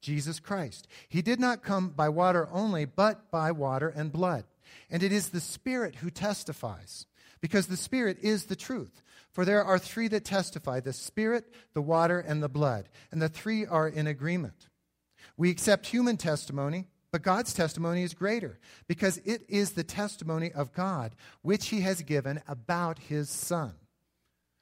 Jesus 0.00 0.38
Christ. 0.38 0.86
He 1.08 1.20
did 1.20 1.40
not 1.40 1.64
come 1.64 1.88
by 1.88 2.10
water 2.10 2.48
only, 2.52 2.84
but 2.84 3.28
by 3.32 3.50
water 3.50 3.88
and 3.88 4.12
blood. 4.12 4.44
And 4.88 5.02
it 5.02 5.10
is 5.10 5.30
the 5.30 5.40
Spirit 5.40 5.96
who 5.96 6.10
testifies, 6.10 7.06
because 7.42 7.66
the 7.66 7.76
Spirit 7.76 8.16
is 8.22 8.46
the 8.46 8.56
truth. 8.56 9.02
For 9.30 9.44
there 9.44 9.62
are 9.62 9.78
three 9.78 10.08
that 10.08 10.24
testify 10.24 10.80
the 10.80 10.94
Spirit, 10.94 11.52
the 11.74 11.82
water, 11.82 12.18
and 12.18 12.42
the 12.42 12.48
blood, 12.48 12.88
and 13.10 13.20
the 13.20 13.28
three 13.28 13.66
are 13.66 13.88
in 13.88 14.06
agreement. 14.06 14.68
We 15.36 15.50
accept 15.50 15.86
human 15.86 16.16
testimony 16.16 16.86
but 17.12 17.22
God's 17.22 17.52
testimony 17.52 18.02
is 18.02 18.14
greater 18.14 18.58
because 18.88 19.18
it 19.18 19.44
is 19.48 19.72
the 19.72 19.84
testimony 19.84 20.50
of 20.50 20.72
God, 20.72 21.14
which 21.42 21.68
he 21.68 21.82
has 21.82 22.00
given 22.00 22.40
about 22.48 22.98
his 22.98 23.28
Son. 23.28 23.74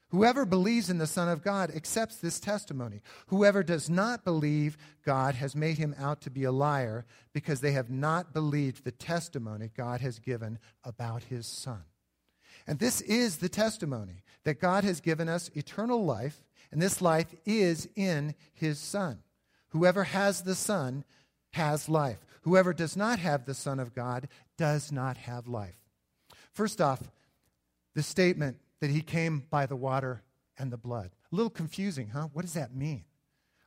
Whoever 0.08 0.44
believes 0.44 0.90
in 0.90 0.98
the 0.98 1.06
Son 1.06 1.28
of 1.28 1.44
God 1.44 1.70
accepts 1.70 2.16
this 2.16 2.40
testimony. 2.40 3.00
Whoever 3.28 3.62
does 3.62 3.88
not 3.88 4.24
believe 4.24 4.76
God 5.04 5.36
has 5.36 5.54
made 5.54 5.78
him 5.78 5.94
out 5.96 6.20
to 6.22 6.30
be 6.30 6.42
a 6.42 6.50
liar 6.50 7.06
because 7.32 7.60
they 7.60 7.70
have 7.70 7.88
not 7.88 8.34
believed 8.34 8.82
the 8.82 8.90
testimony 8.90 9.70
God 9.76 10.00
has 10.00 10.18
given 10.18 10.58
about 10.82 11.22
his 11.22 11.46
Son. 11.46 11.84
And 12.70 12.78
this 12.78 13.00
is 13.00 13.38
the 13.38 13.48
testimony 13.48 14.22
that 14.44 14.60
God 14.60 14.84
has 14.84 15.00
given 15.00 15.28
us 15.28 15.50
eternal 15.54 16.04
life, 16.04 16.44
and 16.70 16.80
this 16.80 17.02
life 17.02 17.34
is 17.44 17.88
in 17.96 18.36
his 18.54 18.78
Son. 18.78 19.18
Whoever 19.70 20.04
has 20.04 20.42
the 20.42 20.54
Son 20.54 21.02
has 21.50 21.88
life. 21.88 22.24
Whoever 22.42 22.72
does 22.72 22.96
not 22.96 23.18
have 23.18 23.44
the 23.44 23.54
Son 23.54 23.80
of 23.80 23.92
God 23.92 24.28
does 24.56 24.92
not 24.92 25.16
have 25.16 25.48
life. 25.48 25.74
First 26.52 26.80
off, 26.80 27.10
the 27.96 28.04
statement 28.04 28.58
that 28.78 28.90
he 28.90 29.02
came 29.02 29.42
by 29.50 29.66
the 29.66 29.74
water 29.74 30.22
and 30.56 30.70
the 30.70 30.76
blood. 30.76 31.10
A 31.32 31.34
little 31.34 31.50
confusing, 31.50 32.10
huh? 32.10 32.28
What 32.32 32.42
does 32.42 32.54
that 32.54 32.72
mean? 32.72 33.02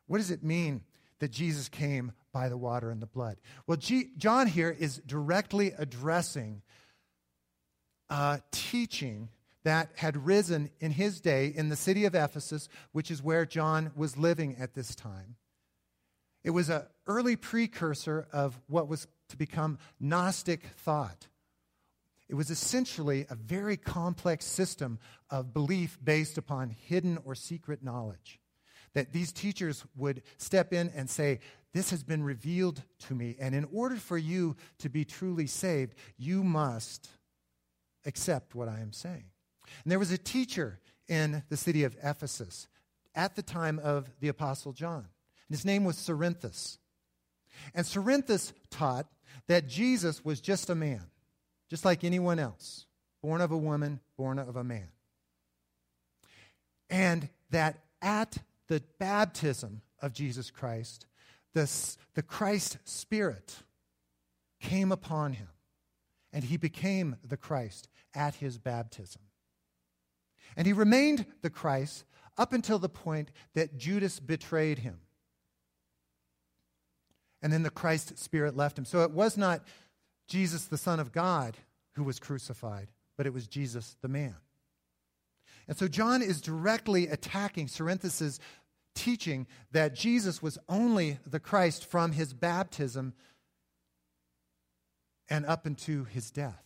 What 0.07 0.19
does 0.19 0.31
it 0.31 0.43
mean 0.43 0.81
that 1.19 1.29
Jesus 1.29 1.67
came 1.67 2.13
by 2.31 2.47
the 2.47 2.57
water 2.57 2.89
and 2.89 3.01
the 3.01 3.05
blood? 3.05 3.35
Well, 3.67 3.75
G- 3.75 4.11
John 4.17 4.47
here 4.47 4.73
is 4.79 5.01
directly 5.05 5.73
addressing 5.77 6.61
uh, 8.13 8.37
teaching 8.51 9.27
that 9.63 9.89
had 9.95 10.15
risen 10.27 10.69
in 10.79 10.91
his 10.91 11.19
day 11.19 11.47
in 11.47 11.69
the 11.69 11.75
city 11.75 12.05
of 12.05 12.13
Ephesus, 12.13 12.69
which 12.91 13.09
is 13.09 13.23
where 13.23 13.43
John 13.43 13.91
was 13.95 14.17
living 14.17 14.55
at 14.59 14.75
this 14.75 14.93
time. 14.93 15.35
It 16.43 16.51
was 16.51 16.69
an 16.69 16.83
early 17.07 17.35
precursor 17.35 18.27
of 18.31 18.61
what 18.67 18.87
was 18.87 19.07
to 19.29 19.37
become 19.37 19.79
Gnostic 19.99 20.63
thought. 20.77 21.27
It 22.29 22.35
was 22.35 22.51
essentially 22.51 23.25
a 23.31 23.35
very 23.35 23.77
complex 23.77 24.45
system 24.45 24.99
of 25.31 25.51
belief 25.51 25.97
based 26.03 26.37
upon 26.37 26.69
hidden 26.69 27.17
or 27.25 27.33
secret 27.33 27.83
knowledge. 27.83 28.39
That 28.93 29.11
these 29.11 29.31
teachers 29.31 29.83
would 29.95 30.21
step 30.37 30.71
in 30.71 30.91
and 30.95 31.09
say, 31.09 31.39
This 31.73 31.89
has 31.89 32.03
been 32.03 32.21
revealed 32.21 32.83
to 33.07 33.15
me, 33.15 33.37
and 33.39 33.55
in 33.55 33.67
order 33.73 33.95
for 33.95 34.19
you 34.19 34.55
to 34.79 34.89
be 34.89 35.03
truly 35.03 35.47
saved, 35.47 35.95
you 36.19 36.43
must 36.43 37.09
accept 38.05 38.55
what 38.55 38.67
I 38.67 38.79
am 38.79 38.93
saying. 38.93 39.25
And 39.83 39.91
there 39.91 39.99
was 39.99 40.11
a 40.11 40.17
teacher 40.17 40.79
in 41.07 41.43
the 41.49 41.57
city 41.57 41.83
of 41.83 41.95
Ephesus 42.03 42.67
at 43.15 43.35
the 43.35 43.43
time 43.43 43.79
of 43.79 44.09
the 44.19 44.27
Apostle 44.27 44.73
John. 44.73 45.05
And 45.47 45.55
His 45.55 45.65
name 45.65 45.83
was 45.83 45.97
Cerinthus. 45.97 46.77
And 47.73 47.85
Cerinthus 47.85 48.53
taught 48.69 49.07
that 49.47 49.67
Jesus 49.67 50.23
was 50.23 50.41
just 50.41 50.69
a 50.69 50.75
man, 50.75 51.03
just 51.69 51.85
like 51.85 52.03
anyone 52.03 52.39
else, 52.39 52.85
born 53.21 53.41
of 53.41 53.51
a 53.51 53.57
woman, 53.57 53.99
born 54.17 54.39
of 54.39 54.55
a 54.55 54.63
man. 54.63 54.87
And 56.89 57.29
that 57.51 57.83
at 58.01 58.37
the 58.67 58.83
baptism 58.99 59.81
of 60.01 60.13
Jesus 60.13 60.51
Christ, 60.51 61.05
the, 61.53 61.69
the 62.15 62.23
Christ 62.23 62.77
Spirit 62.83 63.55
came 64.59 64.91
upon 64.91 65.33
him, 65.33 65.49
and 66.31 66.43
he 66.43 66.57
became 66.57 67.17
the 67.23 67.37
Christ 67.37 67.89
at 68.13 68.35
his 68.35 68.57
baptism. 68.57 69.21
And 70.55 70.67
he 70.67 70.73
remained 70.73 71.25
the 71.41 71.49
Christ 71.49 72.05
up 72.37 72.53
until 72.53 72.79
the 72.79 72.89
point 72.89 73.31
that 73.53 73.77
Judas 73.77 74.19
betrayed 74.19 74.79
him 74.79 74.99
and 77.43 77.51
then 77.51 77.61
the 77.61 77.69
Christ 77.69 78.17
Spirit 78.17 78.55
left 78.55 78.79
him. 78.79 78.85
So 78.85 79.01
it 79.01 79.11
was 79.11 79.37
not 79.37 79.61
Jesus, 80.27 80.65
the 80.65 80.77
Son 80.77 80.99
of 80.99 81.11
God, 81.11 81.57
who 81.95 82.03
was 82.03 82.19
crucified, 82.19 82.87
but 83.17 83.27
it 83.27 83.33
was 83.33 83.47
Jesus, 83.47 83.97
the 84.01 84.07
man. 84.07 84.37
And 85.67 85.77
so 85.77 85.87
John 85.87 86.21
is 86.21 86.41
directly 86.41 87.07
attacking 87.07 87.67
Cerinthus' 87.67 88.39
teaching 88.95 89.45
that 89.71 89.93
Jesus 89.93 90.41
was 90.41 90.57
only 90.69 91.19
the 91.27 91.39
Christ 91.39 91.85
from 91.85 92.13
his 92.13 92.33
baptism 92.33 93.13
and 95.29 95.45
up 95.45 95.67
into 95.67 96.05
his 96.05 96.31
death. 96.31 96.63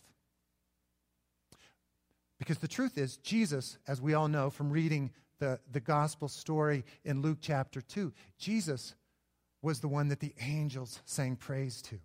Because 2.38 2.58
the 2.58 2.68
truth 2.68 2.96
is, 2.96 3.16
Jesus, 3.18 3.78
as 3.86 4.00
we 4.00 4.14
all 4.14 4.28
know 4.28 4.50
from 4.50 4.70
reading 4.70 5.10
the, 5.40 5.58
the 5.70 5.80
gospel 5.80 6.28
story 6.28 6.84
in 7.04 7.22
Luke 7.22 7.38
chapter 7.40 7.80
2, 7.80 8.12
Jesus 8.38 8.94
was 9.62 9.80
the 9.80 9.88
one 9.88 10.08
that 10.08 10.20
the 10.20 10.34
angels 10.40 11.00
sang 11.04 11.36
praise 11.36 11.82
to. 11.82 11.98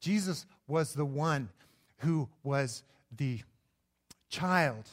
Jesus 0.00 0.46
was 0.66 0.94
the 0.94 1.04
one 1.04 1.50
who 1.98 2.28
was 2.42 2.82
the 3.16 3.40
child 4.28 4.88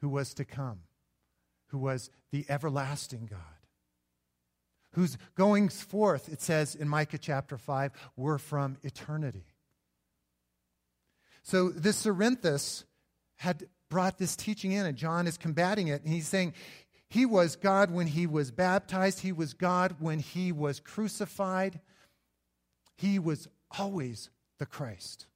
who 0.00 0.08
was 0.08 0.32
to 0.34 0.44
come, 0.44 0.80
who 1.68 1.78
was 1.78 2.10
the 2.30 2.46
everlasting 2.48 3.26
God, 3.30 3.40
whose 4.92 5.18
goings 5.34 5.82
forth, 5.82 6.32
it 6.32 6.40
says 6.40 6.74
in 6.74 6.88
Micah 6.88 7.18
chapter 7.18 7.58
5, 7.58 7.92
were 8.16 8.38
from 8.38 8.76
eternity. 8.82 9.44
So 11.42 11.70
this 11.70 12.04
Cerinthus 12.04 12.84
had 13.36 13.68
brought 13.88 14.18
this 14.18 14.36
teaching 14.36 14.72
in, 14.72 14.86
and 14.86 14.96
John 14.96 15.26
is 15.26 15.36
combating 15.36 15.88
it, 15.88 16.02
and 16.02 16.12
he's 16.12 16.28
saying 16.28 16.54
He 17.08 17.24
was 17.24 17.56
God 17.56 17.90
when 17.90 18.06
he 18.06 18.26
was 18.26 18.50
baptized, 18.50 19.20
he 19.20 19.32
was 19.32 19.54
God 19.54 19.96
when 19.98 20.18
he 20.18 20.52
was 20.52 20.80
crucified. 20.80 21.80
He 22.96 23.18
was 23.18 23.48
always 23.78 24.30
the 24.58 24.66
Christ. 24.66 25.26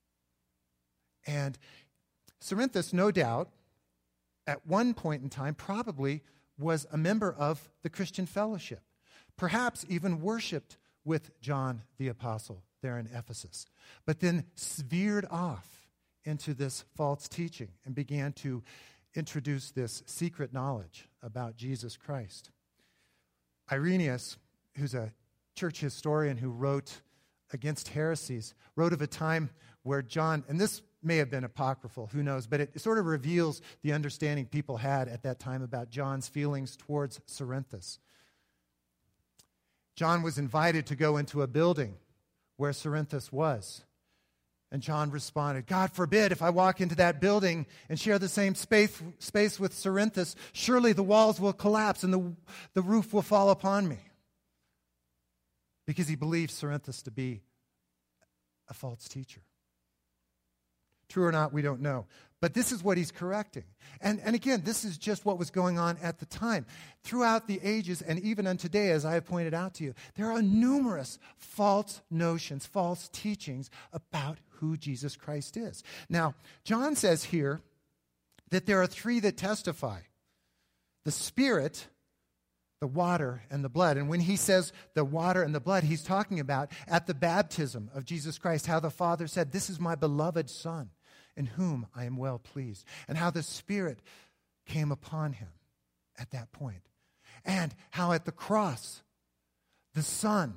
And 1.26 1.56
Cerinthus, 2.40 2.92
no 2.92 3.10
doubt, 3.10 3.50
at 4.46 4.66
one 4.66 4.94
point 4.94 5.22
in 5.22 5.30
time, 5.30 5.54
probably 5.54 6.22
was 6.58 6.86
a 6.92 6.96
member 6.96 7.32
of 7.32 7.70
the 7.82 7.90
Christian 7.90 8.26
fellowship, 8.26 8.82
perhaps 9.36 9.86
even 9.88 10.20
worshiped 10.20 10.76
with 11.04 11.40
John 11.40 11.82
the 11.98 12.08
Apostle 12.08 12.62
there 12.82 12.98
in 12.98 13.08
Ephesus, 13.14 13.66
but 14.04 14.20
then 14.20 14.44
veered 14.56 15.26
off 15.30 15.81
into 16.24 16.54
this 16.54 16.84
false 16.94 17.28
teaching 17.28 17.68
and 17.84 17.94
began 17.94 18.32
to 18.32 18.62
introduce 19.14 19.70
this 19.70 20.02
secret 20.06 20.52
knowledge 20.52 21.08
about 21.22 21.56
Jesus 21.56 21.96
Christ. 21.96 22.50
Irenaeus, 23.70 24.36
who's 24.76 24.94
a 24.94 25.12
church 25.54 25.80
historian 25.80 26.36
who 26.36 26.50
wrote 26.50 27.00
against 27.52 27.88
heresies, 27.88 28.54
wrote 28.76 28.92
of 28.92 29.02
a 29.02 29.06
time 29.06 29.50
where 29.82 30.02
John, 30.02 30.44
and 30.48 30.60
this 30.60 30.82
may 31.02 31.16
have 31.16 31.30
been 31.30 31.44
apocryphal, 31.44 32.08
who 32.12 32.22
knows, 32.22 32.46
but 32.46 32.60
it 32.60 32.80
sort 32.80 32.98
of 32.98 33.06
reveals 33.06 33.60
the 33.82 33.92
understanding 33.92 34.46
people 34.46 34.76
had 34.76 35.08
at 35.08 35.22
that 35.24 35.38
time 35.38 35.62
about 35.62 35.90
John's 35.90 36.28
feelings 36.28 36.76
towards 36.76 37.18
Cerinthus. 37.26 37.98
John 39.96 40.22
was 40.22 40.38
invited 40.38 40.86
to 40.86 40.96
go 40.96 41.16
into 41.16 41.42
a 41.42 41.46
building 41.46 41.96
where 42.56 42.72
Cerinthus 42.72 43.32
was. 43.32 43.82
And 44.72 44.80
John 44.80 45.10
responded, 45.10 45.66
God 45.66 45.92
forbid 45.92 46.32
if 46.32 46.40
I 46.40 46.48
walk 46.48 46.80
into 46.80 46.94
that 46.94 47.20
building 47.20 47.66
and 47.90 48.00
share 48.00 48.18
the 48.18 48.26
same 48.26 48.54
space, 48.54 49.02
space 49.18 49.60
with 49.60 49.74
Cerinthus, 49.74 50.34
surely 50.54 50.94
the 50.94 51.02
walls 51.02 51.38
will 51.38 51.52
collapse 51.52 52.02
and 52.02 52.14
the, 52.14 52.32
the 52.72 52.80
roof 52.80 53.12
will 53.12 53.20
fall 53.20 53.50
upon 53.50 53.86
me. 53.86 53.98
Because 55.86 56.08
he 56.08 56.16
believed 56.16 56.50
Cerinthus 56.50 57.02
to 57.02 57.10
be 57.10 57.42
a 58.70 58.72
false 58.72 59.08
teacher. 59.08 59.42
True 61.10 61.26
or 61.26 61.32
not, 61.32 61.52
we 61.52 61.60
don't 61.60 61.82
know. 61.82 62.06
But 62.40 62.54
this 62.54 62.72
is 62.72 62.82
what 62.82 62.96
he's 62.96 63.10
correcting. 63.10 63.64
And, 64.00 64.20
and 64.24 64.34
again, 64.34 64.62
this 64.64 64.86
is 64.86 64.96
just 64.96 65.26
what 65.26 65.38
was 65.38 65.50
going 65.50 65.78
on 65.78 65.98
at 66.02 66.18
the 66.18 66.24
time. 66.26 66.64
Throughout 67.04 67.46
the 67.46 67.60
ages, 67.62 68.00
and 68.00 68.18
even 68.20 68.46
on 68.46 68.56
today, 68.56 68.90
as 68.90 69.04
I 69.04 69.12
have 69.12 69.26
pointed 69.26 69.52
out 69.52 69.74
to 69.74 69.84
you, 69.84 69.94
there 70.14 70.32
are 70.32 70.40
numerous 70.40 71.18
false 71.36 72.00
notions, 72.10 72.64
false 72.64 73.10
teachings 73.12 73.68
about 73.92 74.38
who 74.62 74.76
Jesus 74.76 75.16
Christ 75.16 75.56
is. 75.56 75.82
Now, 76.08 76.36
John 76.62 76.94
says 76.94 77.24
here 77.24 77.60
that 78.50 78.64
there 78.64 78.80
are 78.80 78.86
three 78.86 79.18
that 79.20 79.36
testify 79.36 80.02
the 81.04 81.10
Spirit, 81.10 81.88
the 82.80 82.86
water, 82.86 83.42
and 83.50 83.64
the 83.64 83.68
blood. 83.68 83.96
And 83.96 84.08
when 84.08 84.20
he 84.20 84.36
says 84.36 84.72
the 84.94 85.04
water 85.04 85.42
and 85.42 85.52
the 85.52 85.60
blood, 85.60 85.82
he's 85.82 86.04
talking 86.04 86.38
about 86.38 86.70
at 86.86 87.08
the 87.08 87.14
baptism 87.14 87.90
of 87.92 88.04
Jesus 88.04 88.38
Christ, 88.38 88.68
how 88.68 88.78
the 88.78 88.88
Father 88.88 89.26
said, 89.26 89.50
This 89.50 89.68
is 89.68 89.80
my 89.80 89.96
beloved 89.96 90.48
Son 90.48 90.90
in 91.36 91.46
whom 91.46 91.88
I 91.92 92.04
am 92.04 92.16
well 92.16 92.38
pleased, 92.38 92.86
and 93.08 93.18
how 93.18 93.30
the 93.30 93.42
Spirit 93.42 93.98
came 94.64 94.92
upon 94.92 95.32
him 95.32 95.48
at 96.16 96.30
that 96.30 96.52
point, 96.52 96.82
and 97.44 97.74
how 97.90 98.12
at 98.12 98.26
the 98.26 98.32
cross 98.32 99.02
the 99.92 100.02
sun 100.02 100.54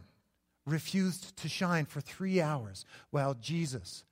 refused 0.66 1.38
to 1.38 1.50
shine 1.50 1.86
for 1.86 2.02
three 2.02 2.42
hours 2.42 2.86
while 3.12 3.34
Jesus 3.34 4.04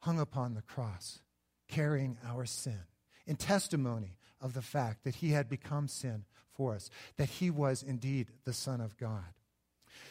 hung 0.00 0.18
upon 0.20 0.54
the 0.54 0.62
cross, 0.62 1.20
carrying 1.68 2.18
our 2.26 2.44
sin, 2.44 2.80
in 3.26 3.36
testimony 3.36 4.18
of 4.40 4.52
the 4.52 4.62
fact 4.62 5.04
that 5.04 5.16
he 5.16 5.30
had 5.30 5.48
become 5.48 5.88
sin 5.88 6.24
for 6.52 6.74
us, 6.74 6.90
that 7.16 7.28
he 7.28 7.50
was 7.50 7.82
indeed 7.82 8.28
the 8.44 8.52
Son 8.52 8.80
of 8.80 8.96
God. 8.96 9.24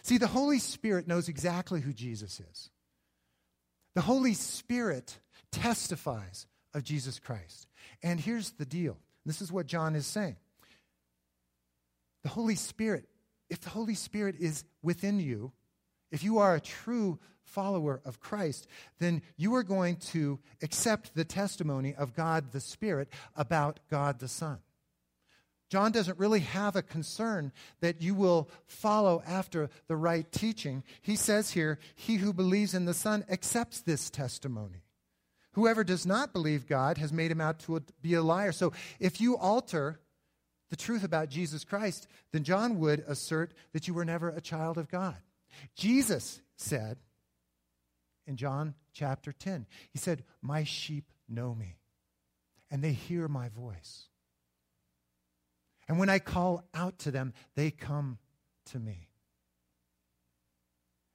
See, 0.02 0.18
the 0.18 0.28
Holy 0.28 0.60
Spirit 0.60 1.08
knows 1.08 1.30
exactly 1.30 1.82
who 1.82 1.94
Jesus 1.94 2.40
is. 2.40 2.70
The 3.96 4.02
Holy 4.02 4.34
Spirit 4.34 5.20
testifies 5.52 6.48
of 6.74 6.84
Jesus 6.84 7.20
Christ. 7.20 7.68
And 8.02 8.20
here's 8.20 8.52
the 8.52 8.66
deal 8.66 8.98
this 9.26 9.42
is 9.42 9.52
what 9.52 9.68
John 9.68 9.96
is 9.96 10.08
saying. 10.08 10.38
The 12.24 12.30
Holy 12.30 12.56
Spirit, 12.56 13.06
if 13.54 13.62
the 13.62 13.70
Holy 13.70 13.94
Spirit 13.94 14.36
is 14.40 14.66
within 14.82 15.20
you, 15.20 15.52
if 16.12 16.24
you 16.24 16.40
are 16.40 16.56
a 16.56 16.60
true 16.60 17.20
follower 17.44 18.02
of 18.04 18.20
Christ, 18.20 18.68
then 18.98 19.22
you 19.38 19.54
are 19.54 19.62
going 19.62 19.98
to 19.98 20.40
accept 20.64 21.14
the 21.14 21.24
testimony 21.24 21.94
of 21.94 22.16
God 22.16 22.52
the 22.52 22.60
Spirit 22.60 23.10
about 23.36 23.80
God 23.92 24.18
the 24.18 24.28
Son. 24.28 24.58
John 25.70 25.92
doesn't 25.92 26.18
really 26.18 26.40
have 26.40 26.76
a 26.76 26.82
concern 26.82 27.52
that 27.80 28.02
you 28.02 28.16
will 28.16 28.50
follow 28.66 29.22
after 29.26 29.70
the 29.88 29.96
right 29.96 30.30
teaching. 30.32 30.84
He 31.04 31.16
says 31.16 31.52
here, 31.52 31.78
He 31.94 32.16
who 32.16 32.34
believes 32.34 32.74
in 32.74 32.86
the 32.86 32.94
Son 32.96 33.24
accepts 33.30 33.82
this 33.82 34.10
testimony. 34.10 34.84
Whoever 35.52 35.84
does 35.84 36.08
not 36.08 36.34
believe 36.34 36.66
God 36.66 36.98
has 36.98 37.14
made 37.14 37.30
him 37.30 37.42
out 37.42 37.60
to 37.60 37.84
be 38.02 38.16
a 38.16 38.24
liar. 38.24 38.52
So 38.52 38.74
if 39.00 39.22
you 39.22 39.38
alter 39.38 40.00
the 40.74 40.78
truth 40.78 41.04
about 41.04 41.30
Jesus 41.30 41.64
Christ, 41.64 42.08
then 42.32 42.44
John 42.44 42.80
would 42.80 43.04
assert 43.08 43.54
that 43.74 43.88
you 43.88 43.94
were 43.94 44.04
never 44.04 44.30
a 44.30 44.42
child 44.42 44.80
of 44.80 44.90
God. 44.90 45.18
Jesus 45.76 46.42
said 46.56 46.98
in 48.26 48.38
John 48.38 48.74
chapter 48.92 49.32
10, 49.32 49.68
He 49.92 50.00
said, 50.00 50.24
My 50.42 50.64
sheep 50.64 51.12
know 51.30 51.54
me, 51.54 51.78
and 52.72 52.84
they 52.84 52.94
hear 52.94 53.28
my 53.28 53.50
voice. 53.50 54.06
And 55.88 56.00
when 56.00 56.10
I 56.10 56.18
call 56.18 56.64
out 56.74 56.98
to 57.00 57.12
them, 57.12 57.34
they 57.56 57.70
come 57.70 58.18
to 58.72 58.80
me. 58.80 59.10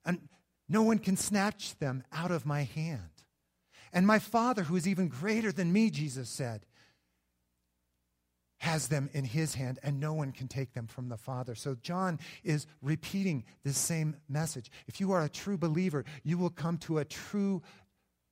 And 0.05 0.29
no 0.69 0.83
one 0.83 0.99
can 0.99 1.17
snatch 1.17 1.77
them 1.79 2.05
out 2.13 2.31
of 2.31 2.45
my 2.45 2.63
hand. 2.63 3.25
And 3.91 4.07
my 4.07 4.19
Father, 4.19 4.63
who 4.63 4.77
is 4.77 4.87
even 4.87 5.09
greater 5.09 5.51
than 5.51 5.73
me, 5.73 5.89
Jesus 5.89 6.29
said, 6.29 6.65
has 8.59 8.87
them 8.87 9.09
in 9.13 9.23
his 9.23 9.55
hand, 9.55 9.79
and 9.83 9.99
no 9.99 10.13
one 10.13 10.31
can 10.31 10.47
take 10.47 10.73
them 10.73 10.87
from 10.87 11.09
the 11.09 11.17
Father. 11.17 11.55
So 11.55 11.75
John 11.81 12.19
is 12.43 12.67
repeating 12.81 13.43
this 13.63 13.77
same 13.77 14.15
message. 14.27 14.69
If 14.87 14.99
you 14.99 15.11
are 15.11 15.23
a 15.23 15.29
true 15.29 15.57
believer, 15.57 16.05
you 16.23 16.37
will 16.37 16.49
come 16.49 16.77
to 16.79 16.99
a 16.99 17.05
true 17.05 17.61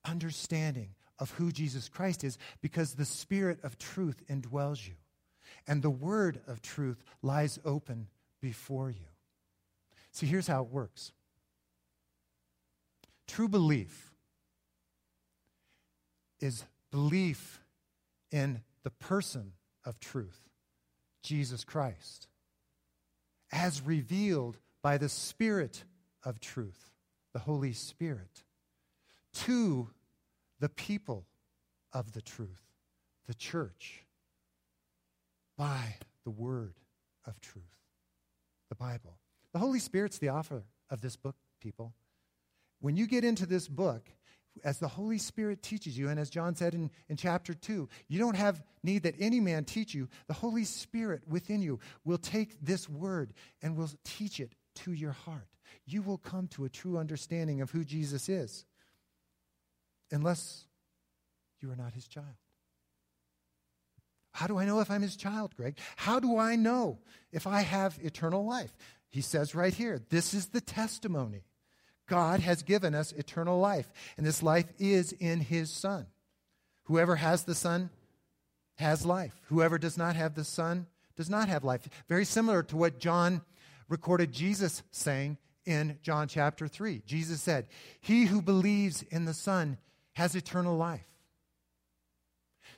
understanding 0.04 0.94
of 1.18 1.30
who 1.32 1.50
Jesus 1.50 1.88
Christ 1.88 2.24
is 2.24 2.38
because 2.60 2.94
the 2.94 3.04
Spirit 3.04 3.58
of 3.62 3.78
truth 3.78 4.22
indwells 4.28 4.86
you 4.86 4.94
and 5.66 5.82
the 5.82 5.90
word 5.90 6.40
of 6.46 6.62
truth 6.62 7.02
lies 7.22 7.58
open 7.64 8.08
before 8.40 8.90
you. 8.90 9.06
See, 10.12 10.26
here's 10.26 10.46
how 10.46 10.62
it 10.62 10.70
works 10.70 11.12
true 13.26 13.48
belief 13.48 14.14
is 16.40 16.64
belief 16.90 17.60
in 18.30 18.62
the 18.84 18.90
person 18.90 19.52
of 19.88 19.98
truth, 19.98 20.50
Jesus 21.22 21.64
Christ, 21.64 22.28
as 23.50 23.80
revealed 23.80 24.58
by 24.82 24.98
the 24.98 25.08
Spirit 25.08 25.84
of 26.22 26.38
truth, 26.40 26.92
the 27.32 27.38
Holy 27.38 27.72
Spirit, 27.72 28.44
to 29.32 29.88
the 30.60 30.68
people 30.68 31.24
of 31.92 32.12
the 32.12 32.20
truth, 32.20 32.60
the 33.26 33.34
church 33.34 34.04
by 35.56 35.96
the 36.24 36.30
word 36.30 36.74
of 37.26 37.40
truth, 37.40 37.64
the 38.68 38.76
Bible. 38.76 39.18
The 39.54 39.58
Holy 39.58 39.78
Spirit's 39.78 40.18
the 40.18 40.30
author 40.30 40.64
of 40.90 41.00
this 41.00 41.16
book, 41.16 41.36
people. 41.62 41.94
When 42.80 42.96
you 42.96 43.06
get 43.06 43.24
into 43.24 43.46
this 43.46 43.66
book, 43.66 44.10
as 44.64 44.78
the 44.78 44.88
Holy 44.88 45.18
Spirit 45.18 45.62
teaches 45.62 45.96
you, 45.98 46.08
and 46.08 46.18
as 46.18 46.30
John 46.30 46.54
said 46.54 46.74
in, 46.74 46.90
in 47.08 47.16
chapter 47.16 47.54
2, 47.54 47.88
you 48.08 48.18
don't 48.18 48.36
have 48.36 48.62
need 48.82 49.02
that 49.02 49.14
any 49.18 49.40
man 49.40 49.64
teach 49.64 49.94
you. 49.94 50.08
The 50.26 50.34
Holy 50.34 50.64
Spirit 50.64 51.22
within 51.26 51.62
you 51.62 51.80
will 52.04 52.18
take 52.18 52.60
this 52.60 52.88
word 52.88 53.32
and 53.62 53.76
will 53.76 53.90
teach 54.04 54.40
it 54.40 54.52
to 54.76 54.92
your 54.92 55.12
heart. 55.12 55.48
You 55.86 56.02
will 56.02 56.18
come 56.18 56.48
to 56.48 56.64
a 56.64 56.68
true 56.68 56.98
understanding 56.98 57.60
of 57.60 57.70
who 57.70 57.84
Jesus 57.84 58.28
is, 58.28 58.64
unless 60.10 60.64
you 61.60 61.70
are 61.70 61.76
not 61.76 61.94
his 61.94 62.06
child. 62.06 62.26
How 64.32 64.46
do 64.46 64.58
I 64.58 64.64
know 64.64 64.80
if 64.80 64.90
I'm 64.90 65.02
his 65.02 65.16
child, 65.16 65.56
Greg? 65.56 65.78
How 65.96 66.20
do 66.20 66.38
I 66.38 66.54
know 66.54 66.98
if 67.32 67.46
I 67.46 67.62
have 67.62 67.98
eternal 68.00 68.46
life? 68.46 68.76
He 69.10 69.20
says 69.20 69.54
right 69.54 69.74
here, 69.74 70.00
this 70.10 70.34
is 70.34 70.48
the 70.48 70.60
testimony. 70.60 71.42
God 72.08 72.40
has 72.40 72.62
given 72.62 72.94
us 72.94 73.12
eternal 73.12 73.60
life, 73.60 73.90
and 74.16 74.26
this 74.26 74.42
life 74.42 74.66
is 74.78 75.12
in 75.12 75.40
his 75.40 75.70
Son. 75.70 76.06
Whoever 76.84 77.16
has 77.16 77.44
the 77.44 77.54
Son 77.54 77.90
has 78.76 79.04
life. 79.06 79.40
Whoever 79.46 79.78
does 79.78 79.96
not 79.96 80.16
have 80.16 80.34
the 80.34 80.44
Son 80.44 80.86
does 81.16 81.28
not 81.28 81.48
have 81.48 81.64
life. 81.64 81.88
Very 82.08 82.24
similar 82.24 82.62
to 82.64 82.76
what 82.76 82.98
John 82.98 83.42
recorded 83.88 84.32
Jesus 84.32 84.82
saying 84.90 85.36
in 85.66 85.98
John 86.02 86.28
chapter 86.28 86.66
3. 86.66 87.02
Jesus 87.06 87.42
said, 87.42 87.66
He 88.00 88.26
who 88.26 88.40
believes 88.40 89.02
in 89.10 89.24
the 89.24 89.34
Son 89.34 89.78
has 90.14 90.34
eternal 90.34 90.76
life. 90.76 91.04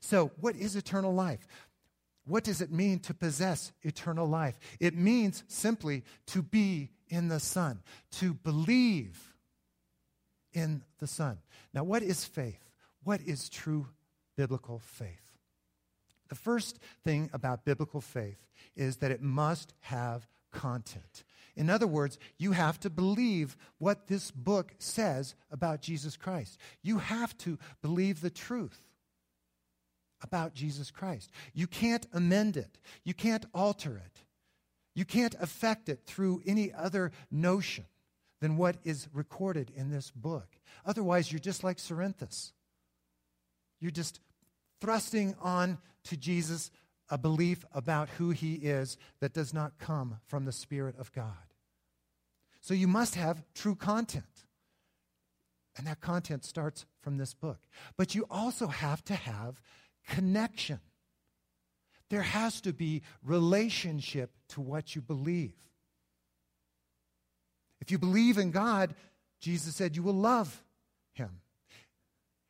So, 0.00 0.30
what 0.40 0.56
is 0.56 0.76
eternal 0.76 1.14
life? 1.14 1.46
what 2.30 2.44
does 2.44 2.60
it 2.60 2.70
mean 2.70 3.00
to 3.00 3.12
possess 3.12 3.72
eternal 3.82 4.26
life? 4.26 4.58
It 4.78 4.94
means 4.94 5.42
simply 5.48 6.04
to 6.26 6.42
be 6.42 6.90
in 7.10 7.28
the 7.28 7.40
Son, 7.40 7.82
to 8.12 8.32
believe 8.32 9.34
in 10.52 10.82
the 10.98 11.06
Son. 11.06 11.38
Now, 11.74 11.84
what 11.84 12.02
is 12.02 12.24
faith? 12.24 12.70
What 13.04 13.20
is 13.20 13.48
true 13.48 13.88
biblical 14.36 14.78
faith? 14.78 15.20
The 16.28 16.34
first 16.34 16.78
thing 17.04 17.28
about 17.32 17.64
biblical 17.64 18.00
faith 18.00 18.46
is 18.76 18.98
that 18.98 19.10
it 19.10 19.20
must 19.20 19.74
have 19.80 20.26
content. 20.52 21.24
In 21.56 21.68
other 21.68 21.86
words, 21.86 22.18
you 22.38 22.52
have 22.52 22.78
to 22.80 22.90
believe 22.90 23.56
what 23.78 24.06
this 24.06 24.30
book 24.30 24.72
says 24.78 25.34
about 25.50 25.82
Jesus 25.82 26.16
Christ. 26.16 26.58
You 26.82 26.98
have 26.98 27.36
to 27.38 27.58
believe 27.82 28.20
the 28.20 28.30
truth 28.30 28.80
about 30.22 30.54
Jesus 30.54 30.90
Christ. 30.90 31.30
You 31.52 31.66
can't 31.66 32.06
amend 32.12 32.56
it, 32.56 32.78
you 33.04 33.14
can't 33.14 33.46
alter 33.52 33.96
it, 33.96 34.19
you 35.00 35.06
can't 35.06 35.34
affect 35.40 35.88
it 35.88 36.02
through 36.04 36.42
any 36.44 36.70
other 36.74 37.10
notion 37.30 37.86
than 38.42 38.58
what 38.58 38.76
is 38.84 39.08
recorded 39.14 39.72
in 39.74 39.90
this 39.90 40.10
book. 40.10 40.46
Otherwise, 40.84 41.32
you're 41.32 41.38
just 41.38 41.64
like 41.64 41.78
Cerinthus. 41.78 42.52
You're 43.80 43.90
just 43.92 44.20
thrusting 44.78 45.34
on 45.40 45.78
to 46.04 46.18
Jesus 46.18 46.70
a 47.08 47.16
belief 47.16 47.64
about 47.72 48.10
who 48.10 48.28
he 48.28 48.56
is 48.56 48.98
that 49.20 49.32
does 49.32 49.54
not 49.54 49.78
come 49.78 50.20
from 50.26 50.44
the 50.44 50.52
Spirit 50.52 50.96
of 50.98 51.10
God. 51.12 51.54
So 52.60 52.74
you 52.74 52.86
must 52.86 53.14
have 53.14 53.42
true 53.54 53.76
content. 53.76 54.44
And 55.78 55.86
that 55.86 56.02
content 56.02 56.44
starts 56.44 56.84
from 57.00 57.16
this 57.16 57.32
book. 57.32 57.60
But 57.96 58.14
you 58.14 58.26
also 58.30 58.66
have 58.66 59.02
to 59.06 59.14
have 59.14 59.62
connection. 60.06 60.80
There 62.10 62.22
has 62.22 62.60
to 62.62 62.72
be 62.72 63.02
relationship 63.24 64.32
to 64.48 64.60
what 64.60 64.94
you 64.94 65.00
believe. 65.00 65.54
If 67.80 67.90
you 67.90 67.98
believe 67.98 68.36
in 68.36 68.50
God, 68.50 68.94
Jesus 69.40 69.76
said 69.76 69.96
you 69.96 70.02
will 70.02 70.12
love 70.12 70.62
him. 71.12 71.40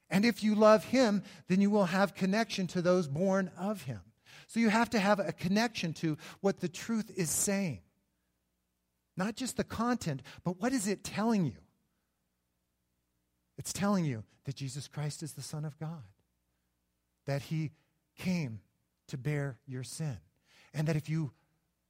And 0.09 0.25
if 0.25 0.43
you 0.43 0.55
love 0.55 0.85
him, 0.85 1.23
then 1.47 1.61
you 1.61 1.71
will 1.71 1.85
have 1.85 2.15
connection 2.15 2.67
to 2.69 2.83
those 2.83 3.07
born 3.07 3.51
of 3.57 3.83
him. 3.83 4.01
So 4.49 4.59
you 4.59 4.71
have 4.71 4.91
to 4.91 4.99
have 4.99 5.21
a 5.21 5.33
connection 5.33 5.93
to 5.95 6.17
what 6.41 6.59
the 6.59 6.69
truth 6.69 7.13
is 7.15 7.31
saying. 7.31 7.81
Not 9.17 9.37
just 9.37 9.57
the 9.57 9.65
content, 9.65 10.23
but 10.43 10.61
what 10.61 10.73
is 10.73 10.89
it 10.89 11.05
telling 11.05 11.45
you? 11.45 11.59
It's 13.59 13.73
telling 13.73 14.05
you 14.05 14.25
that 14.45 14.57
Jesus 14.57 14.89
Christ 14.89 15.23
is 15.23 15.35
the 15.35 15.43
Son 15.43 15.65
of 15.65 15.79
God, 15.79 16.03
that 17.27 17.43
he 17.43 17.71
came 18.19 18.61
to 19.11 19.19
bear 19.19 19.59
your 19.67 19.83
sin, 19.83 20.19
and 20.75 20.89
that 20.89 20.97
if 20.97 21.09
you 21.09 21.33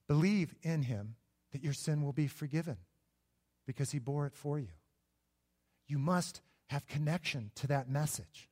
believe 0.09 0.55
in 0.63 0.83
him, 0.83 1.15
that 1.53 1.63
your 1.63 1.73
sin 1.73 2.03
will 2.03 2.13
be 2.13 2.27
forgiven 2.27 2.77
because 3.67 3.91
he 3.91 3.99
bore 3.99 4.27
it 4.27 4.35
for 4.35 4.59
you. 4.59 4.69
You 5.87 5.99
must 5.99 6.41
have 6.69 6.87
connection 6.87 7.51
to 7.57 7.67
that 7.69 7.89
message. 7.89 8.49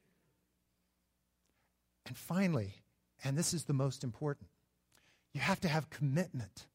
And 2.07 2.16
finally, 2.16 2.74
and 3.22 3.37
this 3.37 3.52
is 3.52 3.64
the 3.64 3.72
most 3.72 4.02
important, 4.02 4.48
you 5.33 5.40
have 5.40 5.61
to 5.61 5.68
have 5.68 5.90
commitment 5.90 6.66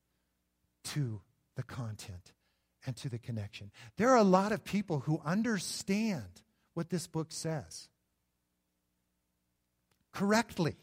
to 0.86 1.22
the 1.56 1.64
content 1.64 2.34
and 2.86 2.96
to 2.98 3.10
the 3.10 3.18
connection. 3.18 3.72
There 3.98 4.10
are 4.10 4.18
a 4.18 4.24
lot 4.24 4.52
of 4.52 4.64
people 4.64 5.02
who 5.02 5.22
understand 5.26 6.42
what 6.74 6.90
this 6.90 7.08
book 7.08 7.28
says, 7.32 7.88
correctly 10.12 10.76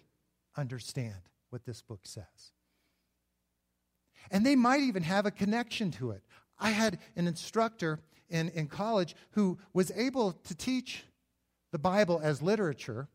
understand 0.56 1.28
what 1.50 1.64
this 1.64 1.82
book 1.82 2.00
says. 2.04 2.52
And 4.30 4.44
they 4.44 4.56
might 4.56 4.80
even 4.80 5.02
have 5.02 5.26
a 5.26 5.30
connection 5.30 5.90
to 5.92 6.10
it. 6.10 6.22
I 6.58 6.70
had 6.70 6.98
an 7.16 7.26
instructor 7.26 8.00
in, 8.28 8.50
in 8.50 8.66
college 8.66 9.16
who 9.32 9.58
was 9.72 9.90
able 9.96 10.32
to 10.32 10.54
teach 10.54 11.04
the 11.72 11.78
Bible 11.78 12.20
as 12.22 12.42
literature. 12.42 13.08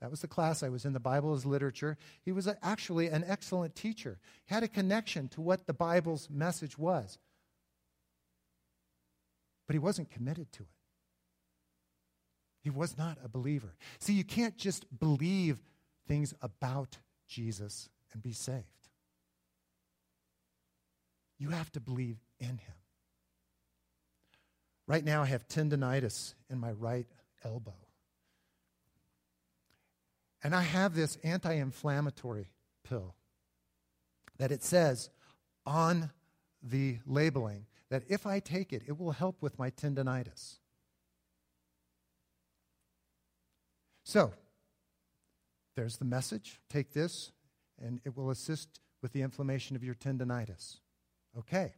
That 0.00 0.10
was 0.10 0.20
the 0.20 0.28
class 0.28 0.62
I 0.62 0.68
was 0.68 0.84
in, 0.84 0.92
the 0.92 1.00
Bible 1.00 1.34
as 1.34 1.46
literature. 1.46 1.96
He 2.22 2.32
was 2.32 2.46
a, 2.46 2.56
actually 2.62 3.08
an 3.08 3.24
excellent 3.26 3.74
teacher. 3.74 4.18
He 4.46 4.54
had 4.54 4.62
a 4.62 4.68
connection 4.68 5.28
to 5.28 5.40
what 5.40 5.66
the 5.66 5.72
Bible's 5.72 6.28
message 6.30 6.78
was. 6.78 7.18
But 9.66 9.74
he 9.74 9.78
wasn't 9.78 10.10
committed 10.10 10.52
to 10.52 10.62
it. 10.62 10.68
He 12.62 12.70
was 12.70 12.98
not 12.98 13.18
a 13.22 13.28
believer. 13.28 13.74
See, 14.00 14.12
you 14.12 14.24
can't 14.24 14.56
just 14.56 14.86
believe 14.98 15.62
things 16.06 16.34
about 16.40 16.98
Jesus 17.28 17.88
and 18.12 18.22
be 18.22 18.32
saved. 18.32 18.64
You 21.38 21.50
have 21.50 21.70
to 21.72 21.80
believe 21.80 22.18
in 22.40 22.48
him. 22.48 22.74
Right 24.86 25.04
now, 25.04 25.22
I 25.22 25.26
have 25.26 25.48
tendonitis 25.48 26.34
in 26.48 26.58
my 26.58 26.72
right 26.72 27.06
elbow. 27.44 27.74
And 30.42 30.54
I 30.54 30.62
have 30.62 30.94
this 30.94 31.18
anti 31.24 31.52
inflammatory 31.52 32.50
pill 32.84 33.14
that 34.38 34.52
it 34.52 34.62
says 34.62 35.10
on 35.64 36.10
the 36.62 36.98
labeling 37.06 37.66
that 37.90 38.04
if 38.08 38.26
I 38.26 38.40
take 38.40 38.72
it, 38.72 38.82
it 38.86 38.98
will 38.98 39.12
help 39.12 39.42
with 39.42 39.58
my 39.58 39.70
tendonitis. 39.70 40.58
So, 44.04 44.32
there's 45.76 45.98
the 45.98 46.04
message. 46.04 46.58
Take 46.68 46.92
this, 46.92 47.30
and 47.80 48.00
it 48.04 48.16
will 48.16 48.30
assist 48.30 48.80
with 49.02 49.12
the 49.12 49.22
inflammation 49.22 49.76
of 49.76 49.84
your 49.84 49.94
tendonitis. 49.94 50.78
Okay, 51.38 51.74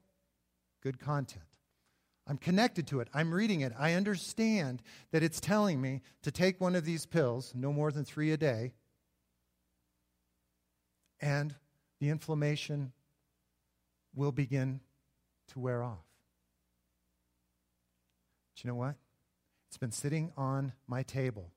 good 0.83 0.99
content. 0.99 1.45
I'm 2.27 2.39
connected 2.39 2.87
to 2.89 3.01
it. 3.01 3.09
I'm 3.13 3.35
reading 3.35 3.63
it. 3.63 3.73
I 3.79 3.95
understand 3.95 4.83
that 5.11 5.23
it's 5.23 5.41
telling 5.41 5.81
me 5.81 6.03
to 6.23 6.31
take 6.31 6.61
one 6.61 6.77
of 6.77 6.85
these 6.85 7.07
pills, 7.07 7.53
no 7.55 7.73
more 7.73 7.91
than 7.91 8.05
three 8.05 8.31
a 8.33 8.37
day, 8.37 8.75
and 11.21 11.55
the 12.01 12.11
inflammation 12.11 12.93
will 14.15 14.31
begin 14.31 14.81
to 15.49 15.59
wear 15.59 15.83
off. 15.83 16.05
But 18.55 18.63
you 18.63 18.69
know 18.69 18.77
what? 18.77 18.95
It's 19.69 19.79
been 19.79 19.91
sitting 19.91 20.33
on 20.37 20.73
my 20.87 21.03
table 21.03 21.51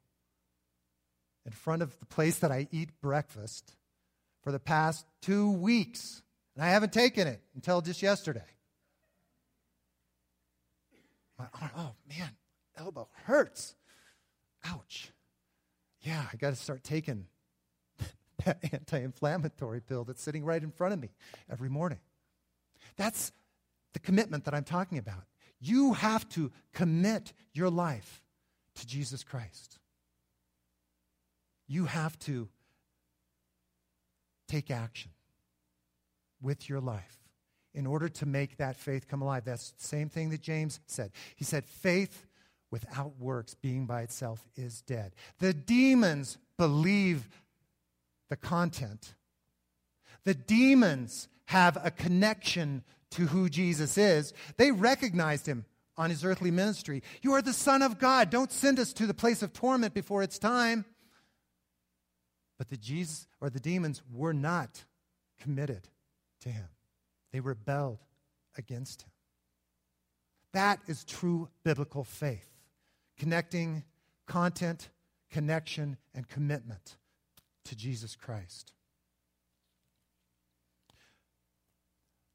in 1.45 1.51
front 1.51 1.81
of 1.81 1.97
the 1.99 2.05
place 2.05 2.39
that 2.39 2.51
I 2.51 2.67
eat 2.71 2.89
breakfast 3.01 3.75
for 4.41 4.51
the 4.51 4.59
past 4.59 5.05
two 5.21 5.51
weeks, 5.51 6.21
and 6.55 6.63
I 6.63 6.69
haven't 6.69 6.93
taken 6.93 7.27
it 7.27 7.41
until 7.55 7.81
just 7.81 8.01
yesterday. 8.01 8.45
My 11.37 11.45
arm, 11.59 11.71
oh 11.77 11.91
man, 12.07 12.29
elbow 12.77 13.07
hurts. 13.23 13.75
Ouch. 14.65 15.11
Yeah, 16.01 16.23
I 16.31 16.37
got 16.37 16.51
to 16.51 16.55
start 16.55 16.83
taking 16.83 17.25
that 18.45 18.59
anti 18.71 18.99
inflammatory 18.99 19.81
pill 19.81 20.03
that's 20.03 20.21
sitting 20.21 20.43
right 20.43 20.61
in 20.61 20.71
front 20.71 20.93
of 20.93 21.01
me 21.01 21.09
every 21.49 21.69
morning. 21.69 21.99
That's 22.97 23.31
the 23.93 23.99
commitment 23.99 24.45
that 24.45 24.53
I'm 24.53 24.63
talking 24.63 24.97
about. 24.97 25.23
You 25.59 25.93
have 25.93 26.27
to 26.29 26.51
commit 26.73 27.33
your 27.53 27.69
life 27.69 28.21
to 28.75 28.87
Jesus 28.87 29.23
Christ. 29.23 29.79
You 31.71 31.85
have 31.85 32.19
to 32.19 32.49
take 34.49 34.69
action 34.69 35.11
with 36.41 36.67
your 36.67 36.81
life 36.81 37.17
in 37.73 37.87
order 37.87 38.09
to 38.09 38.25
make 38.25 38.57
that 38.57 38.75
faith 38.75 39.07
come 39.07 39.21
alive. 39.21 39.45
That's 39.45 39.71
the 39.71 39.87
same 39.87 40.09
thing 40.09 40.31
that 40.31 40.41
James 40.41 40.81
said. 40.85 41.11
He 41.37 41.45
said, 41.45 41.63
faith 41.63 42.27
without 42.71 43.13
works, 43.17 43.53
being 43.53 43.85
by 43.85 44.01
itself, 44.01 44.45
is 44.57 44.81
dead. 44.81 45.15
The 45.39 45.53
demons 45.53 46.37
believe 46.57 47.29
the 48.29 48.35
content. 48.35 49.13
The 50.25 50.35
demons 50.35 51.29
have 51.45 51.77
a 51.81 51.89
connection 51.89 52.83
to 53.11 53.27
who 53.27 53.47
Jesus 53.47 53.97
is. 53.97 54.33
They 54.57 54.71
recognized 54.71 55.45
him 55.45 55.63
on 55.95 56.09
his 56.09 56.25
earthly 56.25 56.51
ministry. 56.51 57.01
You 57.21 57.31
are 57.31 57.41
the 57.41 57.53
Son 57.53 57.81
of 57.81 57.97
God. 57.97 58.29
Don't 58.29 58.51
send 58.51 58.77
us 58.77 58.91
to 58.91 59.07
the 59.07 59.13
place 59.13 59.41
of 59.41 59.53
torment 59.53 59.93
before 59.93 60.21
it's 60.21 60.37
time. 60.37 60.83
But 62.61 62.69
the 62.69 62.77
Jesus 62.77 63.25
or 63.41 63.49
the 63.49 63.59
demons 63.59 64.03
were 64.13 64.33
not 64.35 64.83
committed 65.41 65.87
to 66.41 66.49
him. 66.49 66.67
They 67.33 67.39
rebelled 67.39 67.97
against 68.55 69.01
him. 69.01 69.09
That 70.53 70.79
is 70.85 71.03
true 71.03 71.49
biblical 71.63 72.03
faith. 72.03 72.47
Connecting 73.17 73.83
content, 74.27 74.89
connection, 75.31 75.97
and 76.13 76.29
commitment 76.29 76.97
to 77.65 77.75
Jesus 77.75 78.15
Christ. 78.15 78.73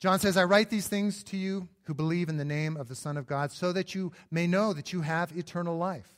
John 0.00 0.18
says, 0.18 0.36
I 0.36 0.42
write 0.42 0.70
these 0.70 0.88
things 0.88 1.22
to 1.22 1.36
you 1.36 1.68
who 1.84 1.94
believe 1.94 2.28
in 2.28 2.36
the 2.36 2.44
name 2.44 2.76
of 2.76 2.88
the 2.88 2.96
Son 2.96 3.16
of 3.16 3.28
God 3.28 3.52
so 3.52 3.70
that 3.70 3.94
you 3.94 4.10
may 4.32 4.48
know 4.48 4.72
that 4.72 4.92
you 4.92 5.02
have 5.02 5.38
eternal 5.38 5.78
life. 5.78 6.15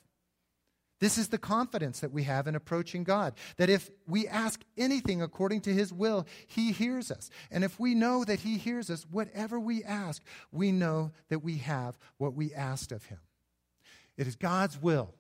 This 1.01 1.17
is 1.17 1.29
the 1.29 1.39
confidence 1.39 2.01
that 2.01 2.13
we 2.13 2.25
have 2.25 2.47
in 2.47 2.57
approaching 2.57 3.05
God. 3.05 3.35
That 3.57 3.71
if 3.71 3.89
we 4.07 4.27
ask 4.27 4.61
anything 4.77 5.23
according 5.23 5.61
to 5.63 5.73
His 5.73 5.93
will, 5.93 6.27
He 6.47 6.73
hears 6.73 7.11
us. 7.11 7.31
And 7.51 7.63
if 7.63 7.79
we 7.79 7.95
know 7.95 8.25
that 8.25 8.41
He 8.41 8.59
hears 8.59 8.91
us, 8.91 9.07
whatever 9.11 9.61
we 9.61 9.85
ask, 9.85 10.23
we 10.51 10.73
know 10.73 11.13
that 11.29 11.45
we 11.45 11.59
have 11.59 11.99
what 12.17 12.35
we 12.35 12.53
asked 12.53 12.91
of 12.91 13.05
Him. 13.05 13.21
It 14.17 14.27
is 14.27 14.35
God's 14.35 14.81
will 14.81 15.15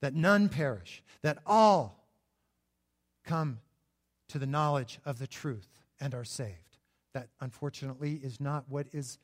that 0.00 0.14
none 0.14 0.48
perish, 0.48 1.02
that 1.22 1.38
all 1.46 2.04
come 3.24 3.60
to 4.28 4.38
the 4.38 4.46
knowledge 4.46 4.98
of 5.04 5.18
the 5.18 5.26
truth 5.26 5.68
and 6.00 6.14
are 6.14 6.24
saved. 6.24 6.78
That, 7.14 7.28
unfortunately, 7.40 8.20
is 8.22 8.40
not 8.40 8.64
what 8.68 8.88
is 8.92 9.18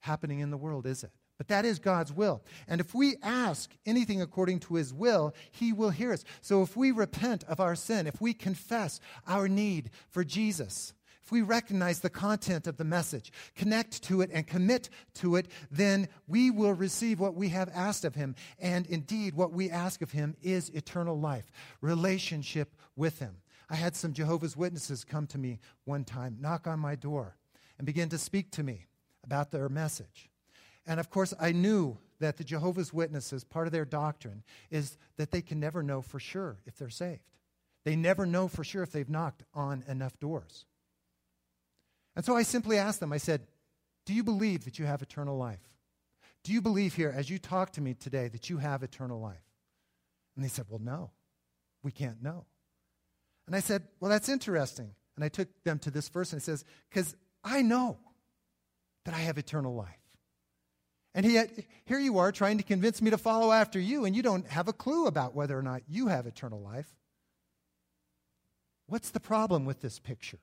happening 0.00 0.40
in 0.40 0.50
the 0.50 0.56
world, 0.56 0.86
is 0.86 1.04
it? 1.04 1.10
But 1.36 1.48
that 1.48 1.64
is 1.64 1.78
God's 1.78 2.12
will. 2.12 2.42
And 2.68 2.80
if 2.80 2.94
we 2.94 3.16
ask 3.22 3.70
anything 3.86 4.22
according 4.22 4.60
to 4.60 4.76
his 4.76 4.94
will, 4.94 5.34
he 5.50 5.72
will 5.72 5.90
hear 5.90 6.12
us. 6.12 6.24
So 6.40 6.62
if 6.62 6.76
we 6.76 6.92
repent 6.92 7.44
of 7.44 7.58
our 7.58 7.74
sin, 7.74 8.06
if 8.06 8.20
we 8.20 8.34
confess 8.34 9.00
our 9.26 9.48
need 9.48 9.90
for 10.10 10.22
Jesus, 10.22 10.92
if 11.24 11.32
we 11.32 11.40
recognize 11.40 12.00
the 12.00 12.10
content 12.10 12.66
of 12.66 12.76
the 12.76 12.84
message, 12.84 13.32
connect 13.56 14.02
to 14.04 14.20
it, 14.20 14.30
and 14.32 14.46
commit 14.46 14.90
to 15.14 15.36
it, 15.36 15.48
then 15.70 16.06
we 16.28 16.50
will 16.50 16.74
receive 16.74 17.18
what 17.18 17.34
we 17.34 17.48
have 17.48 17.70
asked 17.74 18.04
of 18.04 18.14
him. 18.14 18.34
And 18.58 18.86
indeed, 18.86 19.34
what 19.34 19.50
we 19.50 19.70
ask 19.70 20.02
of 20.02 20.12
him 20.12 20.36
is 20.42 20.68
eternal 20.68 21.18
life, 21.18 21.50
relationship 21.80 22.76
with 22.94 23.20
him. 23.20 23.36
I 23.70 23.76
had 23.76 23.96
some 23.96 24.12
Jehovah's 24.12 24.56
Witnesses 24.56 25.02
come 25.02 25.26
to 25.28 25.38
me 25.38 25.60
one 25.84 26.04
time, 26.04 26.36
knock 26.40 26.66
on 26.66 26.78
my 26.78 26.94
door, 26.94 27.36
and 27.78 27.86
begin 27.86 28.10
to 28.10 28.18
speak 28.18 28.50
to 28.52 28.62
me 28.62 28.84
about 29.24 29.50
their 29.50 29.70
message. 29.70 30.28
And 30.86 31.00
of 31.00 31.10
course, 31.10 31.32
I 31.40 31.52
knew 31.52 31.98
that 32.20 32.36
the 32.36 32.44
Jehovah's 32.44 32.92
Witnesses, 32.92 33.44
part 33.44 33.66
of 33.66 33.72
their 33.72 33.84
doctrine, 33.84 34.42
is 34.70 34.96
that 35.16 35.30
they 35.30 35.42
can 35.42 35.60
never 35.60 35.82
know 35.82 36.02
for 36.02 36.18
sure 36.18 36.58
if 36.66 36.76
they're 36.76 36.88
saved. 36.88 37.22
They 37.84 37.96
never 37.96 38.26
know 38.26 38.48
for 38.48 38.64
sure 38.64 38.82
if 38.82 38.92
they've 38.92 39.08
knocked 39.08 39.42
on 39.54 39.84
enough 39.88 40.18
doors. 40.18 40.64
And 42.16 42.24
so 42.24 42.36
I 42.36 42.42
simply 42.42 42.78
asked 42.78 43.00
them, 43.00 43.12
I 43.12 43.18
said, 43.18 43.46
Do 44.06 44.14
you 44.14 44.22
believe 44.22 44.64
that 44.64 44.78
you 44.78 44.86
have 44.86 45.02
eternal 45.02 45.36
life? 45.36 45.76
Do 46.44 46.52
you 46.52 46.60
believe 46.60 46.94
here, 46.94 47.12
as 47.14 47.30
you 47.30 47.38
talk 47.38 47.72
to 47.72 47.80
me 47.80 47.94
today, 47.94 48.28
that 48.28 48.50
you 48.50 48.58
have 48.58 48.82
eternal 48.82 49.20
life? 49.20 49.44
And 50.36 50.44
they 50.44 50.48
said, 50.48 50.66
Well, 50.68 50.80
no, 50.82 51.10
we 51.82 51.90
can't 51.90 52.22
know. 52.22 52.46
And 53.46 53.56
I 53.56 53.60
said, 53.60 53.82
Well, 54.00 54.10
that's 54.10 54.28
interesting. 54.28 54.90
And 55.16 55.24
I 55.24 55.28
took 55.28 55.48
them 55.64 55.78
to 55.80 55.90
this 55.90 56.08
verse 56.08 56.32
and 56.32 56.40
it 56.40 56.44
says, 56.44 56.64
Because 56.90 57.14
I 57.42 57.62
know 57.62 57.98
that 59.04 59.14
I 59.14 59.18
have 59.18 59.38
eternal 59.38 59.74
life. 59.74 60.03
And 61.14 61.24
yet, 61.24 61.50
here 61.84 62.00
you 62.00 62.18
are 62.18 62.32
trying 62.32 62.58
to 62.58 62.64
convince 62.64 63.00
me 63.00 63.10
to 63.10 63.18
follow 63.18 63.52
after 63.52 63.78
you, 63.78 64.04
and 64.04 64.16
you 64.16 64.22
don't 64.22 64.48
have 64.48 64.66
a 64.66 64.72
clue 64.72 65.06
about 65.06 65.34
whether 65.34 65.56
or 65.56 65.62
not 65.62 65.82
you 65.88 66.08
have 66.08 66.26
eternal 66.26 66.60
life. 66.60 66.92
What's 68.86 69.10
the 69.10 69.20
problem 69.20 69.64
with 69.64 69.80
this 69.80 70.00
picture? 70.00 70.40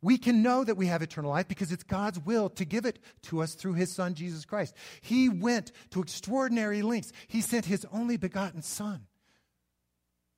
We 0.00 0.18
can 0.18 0.42
know 0.42 0.62
that 0.62 0.76
we 0.76 0.86
have 0.86 1.02
eternal 1.02 1.30
life 1.30 1.48
because 1.48 1.72
it's 1.72 1.82
God's 1.82 2.20
will 2.20 2.48
to 2.50 2.64
give 2.64 2.84
it 2.86 3.00
to 3.22 3.42
us 3.42 3.54
through 3.54 3.74
His 3.74 3.92
Son, 3.92 4.14
Jesus 4.14 4.44
Christ. 4.44 4.76
He 5.00 5.28
went 5.28 5.72
to 5.90 6.00
extraordinary 6.00 6.82
lengths. 6.82 7.12
He 7.26 7.40
sent 7.40 7.64
His 7.64 7.84
only 7.92 8.16
begotten 8.16 8.62
Son, 8.62 9.06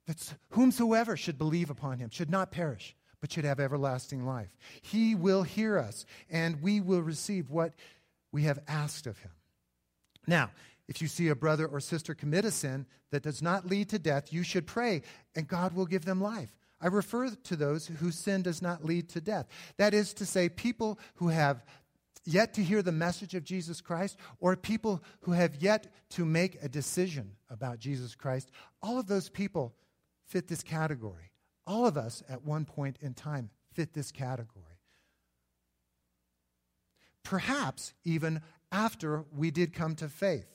that 0.07 0.35
whomsoever 0.51 1.17
should 1.17 1.37
believe 1.37 1.69
upon 1.69 1.99
Him 1.99 2.09
should 2.09 2.31
not 2.31 2.51
perish, 2.51 2.97
but 3.21 3.33
should 3.33 3.45
have 3.45 3.61
everlasting 3.61 4.25
life. 4.25 4.57
He 4.81 5.15
will 5.15 5.43
hear 5.43 5.79
us, 5.79 6.07
and 6.31 6.63
we 6.63 6.81
will 6.81 7.03
receive 7.03 7.51
what 7.51 7.75
we 8.33 8.43
have 8.43 8.59
asked 8.69 9.07
of 9.07 9.19
him. 9.19 9.33
Now, 10.27 10.51
if 10.87 11.03
you 11.03 11.09
see 11.09 11.29
a 11.29 11.35
brother 11.35 11.67
or 11.67 11.81
sister 11.81 12.15
commit 12.15 12.45
a 12.45 12.51
sin 12.51 12.87
that 13.11 13.23
does 13.23 13.43
not 13.43 13.67
lead 13.67 13.89
to 13.91 13.99
death, 13.99 14.33
you 14.33 14.43
should 14.43 14.67
pray, 14.67 15.03
and 15.35 15.47
God 15.47 15.75
will 15.75 15.87
give 15.87 16.05
them 16.05 16.21
life. 16.21 16.55
I 16.81 16.87
refer 16.87 17.31
to 17.31 17.57
those 17.57 17.87
whose 17.87 18.15
sin 18.15 18.43
does 18.43 18.63
not 18.63 18.85
lead 18.85 19.09
to 19.11 19.21
death. 19.21 19.49
That 19.77 19.95
is 19.95 20.15
to 20.15 20.27
say, 20.27 20.49
people 20.49 20.99
who 21.15 21.29
have 21.29 21.65
yet 22.25 22.55
to 22.55 22.63
hear 22.63 22.83
the 22.83 22.93
message 22.93 23.35
of 23.35 23.45
Jesus 23.45 23.81
Christ, 23.81 24.19
or 24.39 24.55
people 24.57 25.03
who 25.21 25.33
have 25.33 25.57
yet 25.57 25.89
to 26.11 26.25
make 26.25 26.63
a 26.63 26.69
decision 26.69 27.33
about 27.51 27.79
Jesus 27.79 28.15
Christ. 28.15 28.51
All 28.83 28.99
of 28.99 29.07
those 29.07 29.29
people 29.29 29.75
fit 30.27 30.47
this 30.47 30.63
category. 30.63 31.33
All 31.67 31.87
of 31.87 31.97
us 31.97 32.23
at 32.29 32.45
one 32.45 32.65
point 32.65 32.99
in 33.01 33.15
time 33.15 33.51
fit 33.73 33.93
this 33.93 34.13
category 34.13 34.68
perhaps 37.29 37.93
even 38.05 38.41
after 38.73 39.23
we 39.37 39.51
did 39.51 39.75
come 39.75 39.95
to 39.95 40.09
faith. 40.09 40.47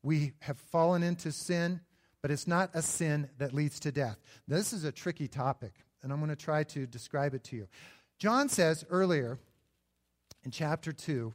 We 0.00 0.34
have 0.42 0.56
fallen 0.56 1.02
into 1.02 1.32
sin, 1.32 1.80
but 2.22 2.30
it's 2.30 2.46
not 2.46 2.70
a 2.72 2.82
sin 2.82 3.28
that 3.38 3.52
leads 3.52 3.80
to 3.80 3.90
death. 3.90 4.16
This 4.46 4.72
is 4.72 4.84
a 4.84 4.92
tricky 4.92 5.26
topic, 5.26 5.72
and 6.02 6.12
I'm 6.12 6.20
going 6.20 6.30
to 6.30 6.36
try 6.36 6.62
to 6.62 6.86
describe 6.86 7.34
it 7.34 7.42
to 7.44 7.56
you. 7.56 7.66
John 8.20 8.48
says 8.48 8.84
earlier 8.90 9.38
in 10.44 10.52
chapter 10.52 10.92
2 10.92 11.34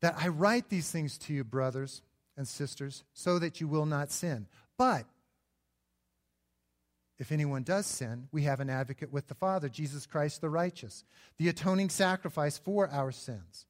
that 0.00 0.16
I 0.18 0.26
write 0.26 0.70
these 0.70 0.90
things 0.90 1.16
to 1.18 1.32
you, 1.32 1.44
brothers 1.44 2.02
and 2.36 2.48
sisters, 2.48 3.04
so 3.12 3.38
that 3.38 3.60
you 3.60 3.68
will 3.68 3.86
not 3.86 4.10
sin. 4.10 4.48
But 4.76 5.06
if 7.20 7.30
anyone 7.30 7.62
does 7.62 7.86
sin, 7.86 8.26
we 8.32 8.42
have 8.42 8.58
an 8.58 8.70
advocate 8.70 9.12
with 9.12 9.28
the 9.28 9.36
Father, 9.36 9.68
Jesus 9.68 10.04
Christ 10.04 10.40
the 10.40 10.50
righteous, 10.50 11.04
the 11.38 11.48
atoning 11.48 11.90
sacrifice 11.90 12.58
for 12.58 12.88
our 12.88 13.12
sins. 13.12 13.66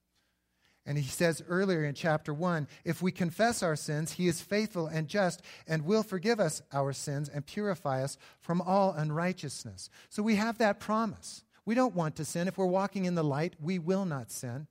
And 0.86 0.98
he 0.98 1.08
says 1.08 1.42
earlier 1.48 1.84
in 1.84 1.94
chapter 1.94 2.34
1 2.34 2.68
if 2.84 3.00
we 3.00 3.10
confess 3.10 3.62
our 3.62 3.76
sins, 3.76 4.12
he 4.12 4.28
is 4.28 4.42
faithful 4.42 4.86
and 4.86 5.08
just 5.08 5.42
and 5.66 5.84
will 5.84 6.02
forgive 6.02 6.40
us 6.40 6.62
our 6.72 6.92
sins 6.92 7.28
and 7.28 7.46
purify 7.46 8.02
us 8.02 8.18
from 8.40 8.60
all 8.60 8.92
unrighteousness. 8.92 9.88
So 10.10 10.22
we 10.22 10.36
have 10.36 10.58
that 10.58 10.80
promise. 10.80 11.42
We 11.64 11.74
don't 11.74 11.94
want 11.94 12.16
to 12.16 12.24
sin. 12.24 12.48
If 12.48 12.58
we're 12.58 12.66
walking 12.66 13.06
in 13.06 13.14
the 13.14 13.24
light, 13.24 13.54
we 13.60 13.78
will 13.78 14.04
not 14.04 14.30
sin 14.30 14.66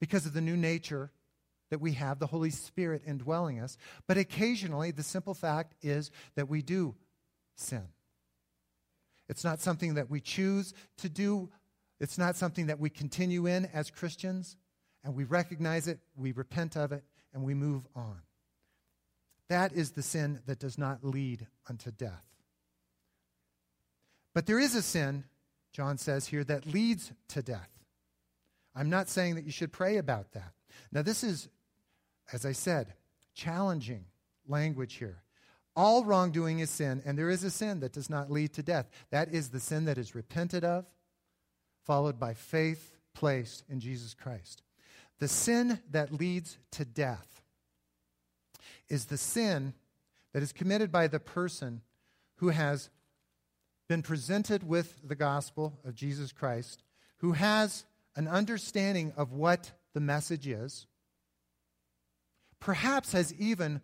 because 0.00 0.24
of 0.24 0.32
the 0.32 0.40
new 0.40 0.56
nature 0.56 1.10
that 1.70 1.80
we 1.80 1.92
have, 1.92 2.18
the 2.18 2.26
Holy 2.26 2.50
Spirit 2.50 3.02
indwelling 3.06 3.60
us. 3.60 3.76
But 4.06 4.16
occasionally, 4.16 4.90
the 4.90 5.02
simple 5.02 5.34
fact 5.34 5.74
is 5.82 6.10
that 6.34 6.48
we 6.48 6.62
do 6.62 6.94
sin. 7.56 7.88
It's 9.28 9.44
not 9.44 9.60
something 9.60 9.94
that 9.94 10.10
we 10.10 10.20
choose 10.20 10.74
to 10.98 11.08
do, 11.08 11.50
it's 12.00 12.18
not 12.18 12.36
something 12.36 12.66
that 12.66 12.80
we 12.80 12.90
continue 12.90 13.46
in 13.46 13.66
as 13.66 13.90
Christians 13.90 14.56
and 15.04 15.14
we 15.14 15.24
recognize 15.24 15.88
it, 15.88 15.98
we 16.16 16.32
repent 16.32 16.76
of 16.76 16.92
it, 16.92 17.04
and 17.32 17.42
we 17.42 17.54
move 17.54 17.86
on. 17.94 18.18
That 19.48 19.72
is 19.72 19.92
the 19.92 20.02
sin 20.02 20.40
that 20.46 20.58
does 20.58 20.78
not 20.78 21.04
lead 21.04 21.46
unto 21.68 21.90
death. 21.90 22.24
But 24.34 24.46
there 24.46 24.58
is 24.58 24.74
a 24.74 24.82
sin, 24.82 25.24
John 25.72 25.98
says 25.98 26.26
here, 26.26 26.44
that 26.44 26.66
leads 26.66 27.12
to 27.28 27.42
death. 27.42 27.68
I'm 28.74 28.88
not 28.88 29.08
saying 29.08 29.34
that 29.34 29.44
you 29.44 29.52
should 29.52 29.72
pray 29.72 29.98
about 29.98 30.32
that. 30.32 30.52
Now, 30.90 31.02
this 31.02 31.22
is, 31.22 31.48
as 32.32 32.46
I 32.46 32.52
said, 32.52 32.94
challenging 33.34 34.06
language 34.48 34.94
here. 34.94 35.22
All 35.74 36.04
wrongdoing 36.04 36.60
is 36.60 36.70
sin, 36.70 37.02
and 37.04 37.18
there 37.18 37.30
is 37.30 37.44
a 37.44 37.50
sin 37.50 37.80
that 37.80 37.92
does 37.92 38.10
not 38.10 38.30
lead 38.30 38.52
to 38.54 38.62
death. 38.62 38.88
That 39.10 39.32
is 39.32 39.50
the 39.50 39.60
sin 39.60 39.86
that 39.86 39.98
is 39.98 40.14
repented 40.14 40.64
of, 40.64 40.86
followed 41.84 42.18
by 42.18 42.34
faith 42.34 42.92
placed 43.14 43.64
in 43.68 43.80
Jesus 43.80 44.14
Christ. 44.14 44.62
The 45.22 45.28
sin 45.28 45.78
that 45.92 46.12
leads 46.12 46.58
to 46.72 46.84
death 46.84 47.42
is 48.88 49.04
the 49.04 49.16
sin 49.16 49.72
that 50.32 50.42
is 50.42 50.52
committed 50.52 50.90
by 50.90 51.06
the 51.06 51.20
person 51.20 51.82
who 52.38 52.48
has 52.48 52.90
been 53.88 54.02
presented 54.02 54.66
with 54.66 54.98
the 55.06 55.14
gospel 55.14 55.78
of 55.84 55.94
Jesus 55.94 56.32
Christ, 56.32 56.82
who 57.18 57.34
has 57.34 57.84
an 58.16 58.26
understanding 58.26 59.12
of 59.16 59.30
what 59.30 59.70
the 59.94 60.00
message 60.00 60.48
is, 60.48 60.88
perhaps 62.58 63.12
has 63.12 63.32
even 63.34 63.80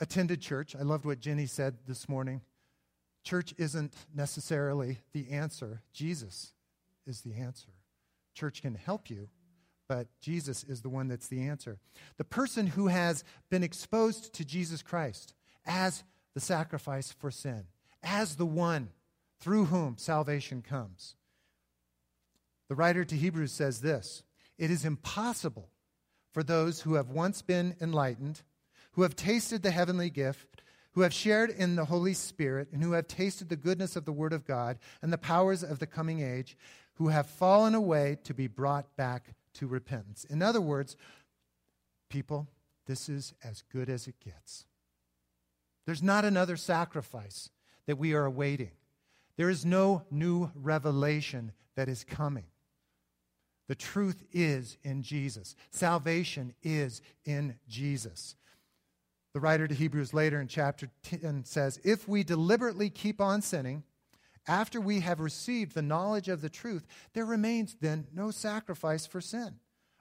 attended 0.00 0.40
church. 0.40 0.74
I 0.74 0.80
loved 0.80 1.04
what 1.04 1.20
Jenny 1.20 1.44
said 1.44 1.76
this 1.86 2.08
morning. 2.08 2.40
Church 3.22 3.52
isn't 3.58 3.92
necessarily 4.14 4.96
the 5.12 5.32
answer, 5.32 5.82
Jesus 5.92 6.54
is 7.06 7.20
the 7.20 7.34
answer. 7.34 7.68
Church 8.34 8.62
can 8.62 8.76
help 8.76 9.10
you, 9.10 9.28
but 9.88 10.08
Jesus 10.20 10.64
is 10.64 10.82
the 10.82 10.88
one 10.88 11.08
that's 11.08 11.28
the 11.28 11.42
answer. 11.42 11.78
The 12.16 12.24
person 12.24 12.66
who 12.66 12.88
has 12.88 13.24
been 13.50 13.62
exposed 13.62 14.32
to 14.34 14.44
Jesus 14.44 14.82
Christ 14.82 15.34
as 15.64 16.04
the 16.34 16.40
sacrifice 16.40 17.12
for 17.12 17.30
sin, 17.30 17.64
as 18.02 18.36
the 18.36 18.46
one 18.46 18.90
through 19.40 19.66
whom 19.66 19.96
salvation 19.98 20.62
comes. 20.62 21.14
The 22.68 22.74
writer 22.74 23.04
to 23.04 23.16
Hebrews 23.16 23.52
says 23.52 23.80
this 23.80 24.22
It 24.58 24.70
is 24.70 24.84
impossible 24.84 25.68
for 26.32 26.42
those 26.42 26.82
who 26.82 26.94
have 26.94 27.10
once 27.10 27.42
been 27.42 27.76
enlightened, 27.80 28.42
who 28.92 29.02
have 29.02 29.16
tasted 29.16 29.62
the 29.62 29.70
heavenly 29.70 30.10
gift, 30.10 30.62
who 30.92 31.02
have 31.02 31.14
shared 31.14 31.50
in 31.50 31.76
the 31.76 31.84
Holy 31.84 32.14
Spirit, 32.14 32.68
and 32.72 32.82
who 32.82 32.92
have 32.92 33.06
tasted 33.06 33.48
the 33.48 33.56
goodness 33.56 33.96
of 33.96 34.04
the 34.04 34.12
Word 34.12 34.32
of 34.32 34.46
God 34.46 34.78
and 35.02 35.12
the 35.12 35.18
powers 35.18 35.62
of 35.62 35.78
the 35.78 35.86
coming 35.86 36.20
age, 36.20 36.56
who 36.94 37.08
have 37.08 37.26
fallen 37.26 37.74
away 37.74 38.18
to 38.24 38.34
be 38.34 38.46
brought 38.46 38.96
back 38.96 39.34
to 39.56 39.66
repentance. 39.66 40.24
In 40.24 40.42
other 40.42 40.60
words, 40.60 40.96
people, 42.08 42.48
this 42.86 43.08
is 43.08 43.34
as 43.44 43.62
good 43.72 43.88
as 43.88 44.06
it 44.06 44.16
gets. 44.24 44.64
There's 45.86 46.02
not 46.02 46.24
another 46.24 46.56
sacrifice 46.56 47.50
that 47.86 47.98
we 47.98 48.14
are 48.14 48.24
awaiting. 48.24 48.72
There 49.36 49.50
is 49.50 49.64
no 49.64 50.02
new 50.10 50.50
revelation 50.54 51.52
that 51.76 51.88
is 51.88 52.04
coming. 52.04 52.46
The 53.68 53.74
truth 53.74 54.22
is 54.32 54.78
in 54.82 55.02
Jesus. 55.02 55.56
Salvation 55.70 56.54
is 56.62 57.02
in 57.24 57.56
Jesus. 57.68 58.36
The 59.34 59.40
writer 59.40 59.68
to 59.68 59.74
Hebrews 59.74 60.14
later 60.14 60.40
in 60.40 60.48
chapter 60.48 60.88
10 61.02 61.44
says, 61.44 61.78
If 61.84 62.08
we 62.08 62.24
deliberately 62.24 62.88
keep 62.88 63.20
on 63.20 63.42
sinning, 63.42 63.82
after 64.46 64.80
we 64.80 65.00
have 65.00 65.20
received 65.20 65.74
the 65.74 65.82
knowledge 65.82 66.28
of 66.28 66.40
the 66.40 66.48
truth, 66.48 66.86
there 67.12 67.24
remains 67.24 67.76
then 67.80 68.06
no 68.12 68.30
sacrifice 68.30 69.06
for 69.06 69.20
sin, 69.20 69.56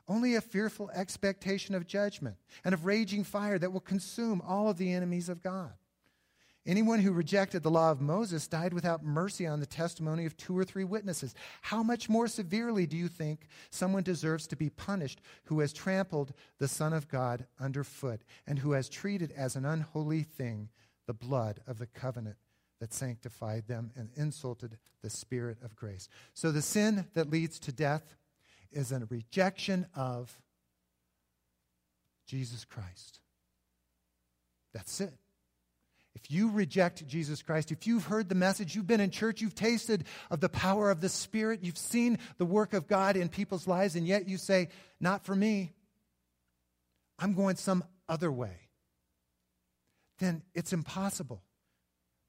only 0.07 0.35
a 0.35 0.41
fearful 0.41 0.91
expectation 0.91 1.73
of 1.73 1.87
judgment 1.87 2.35
and 2.63 2.73
of 2.73 2.85
raging 2.85 3.23
fire 3.23 3.57
that 3.57 3.73
will 3.73 3.79
consume 3.79 4.41
all 4.41 4.69
of 4.69 4.77
the 4.77 4.93
enemies 4.93 5.29
of 5.29 5.41
God. 5.41 5.73
Anyone 6.67 6.99
who 6.99 7.11
rejected 7.11 7.61
the 7.61 7.69
law 7.69 7.91
of 7.91 8.01
Moses 8.01 8.47
died 8.47 8.73
without 8.73 9.03
mercy 9.03 9.45
on 9.45 9.59
the 9.59 9.67
testimony 9.67 10.25
of 10.25 10.35
two 10.35 10.57
or 10.57 10.63
three 10.63 10.83
witnesses. 10.83 11.35
How 11.61 11.83
much 11.83 12.09
more 12.09 12.27
severely 12.27 12.87
do 12.87 12.97
you 12.97 13.07
think 13.07 13.47
someone 13.69 14.01
deserves 14.01 14.47
to 14.47 14.55
be 14.55 14.71
punished 14.71 15.21
who 15.43 15.59
has 15.59 15.71
trampled 15.71 16.33
the 16.57 16.67
Son 16.67 16.91
of 16.91 17.07
God 17.07 17.45
underfoot 17.59 18.23
and 18.47 18.57
who 18.57 18.71
has 18.71 18.89
treated 18.89 19.31
as 19.33 19.55
an 19.55 19.63
unholy 19.63 20.23
thing 20.23 20.69
the 21.05 21.13
blood 21.13 21.59
of 21.67 21.77
the 21.77 21.85
covenant 21.85 22.37
that 22.79 22.93
sanctified 22.93 23.67
them 23.67 23.91
and 23.95 24.09
insulted 24.15 24.77
the 25.01 25.09
Spirit 25.09 25.57
of 25.63 25.75
grace? 25.75 26.09
So 26.33 26.51
the 26.51 26.61
sin 26.61 27.07
that 27.13 27.29
leads 27.29 27.59
to 27.59 27.71
death 27.71 28.15
is 28.71 28.91
a 28.91 29.05
rejection 29.09 29.87
of 29.95 30.41
Jesus 32.27 32.65
Christ. 32.65 33.19
That's 34.73 34.99
it. 34.99 35.13
If 36.15 36.31
you 36.31 36.49
reject 36.49 37.05
Jesus 37.07 37.41
Christ, 37.41 37.71
if 37.71 37.85
you've 37.85 38.05
heard 38.05 38.29
the 38.29 38.35
message, 38.35 38.75
you've 38.75 38.87
been 38.87 39.01
in 39.01 39.11
church, 39.11 39.41
you've 39.41 39.53
tasted 39.53 40.05
of 40.31 40.39
the 40.39 40.49
power 40.49 40.89
of 40.89 41.01
the 41.01 41.09
Spirit, 41.09 41.59
you've 41.61 41.77
seen 41.77 42.17
the 42.37 42.45
work 42.45 42.73
of 42.73 42.87
God 42.87 43.17
in 43.17 43.29
people's 43.29 43.67
lives, 43.67 43.95
and 43.95 44.07
yet 44.07 44.27
you 44.27 44.37
say, 44.37 44.69
Not 44.99 45.25
for 45.25 45.35
me, 45.35 45.73
I'm 47.19 47.33
going 47.33 47.57
some 47.57 47.83
other 48.07 48.31
way, 48.31 48.69
then 50.19 50.41
it's 50.53 50.73
impossible. 50.73 51.43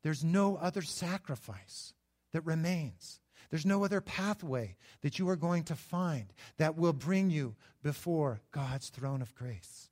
There's 0.06 0.22
no 0.22 0.54
other 0.54 0.82
sacrifice 0.82 1.92
that 2.32 2.46
remains. 2.46 3.18
There's 3.50 3.66
no 3.66 3.84
other 3.84 4.00
pathway 4.00 4.76
that 5.02 5.18
you 5.18 5.28
are 5.28 5.34
going 5.34 5.64
to 5.64 5.74
find 5.74 6.32
that 6.58 6.78
will 6.78 6.92
bring 6.92 7.28
you 7.28 7.56
before 7.82 8.40
God's 8.52 8.88
throne 8.88 9.20
of 9.20 9.34
grace. 9.34 9.90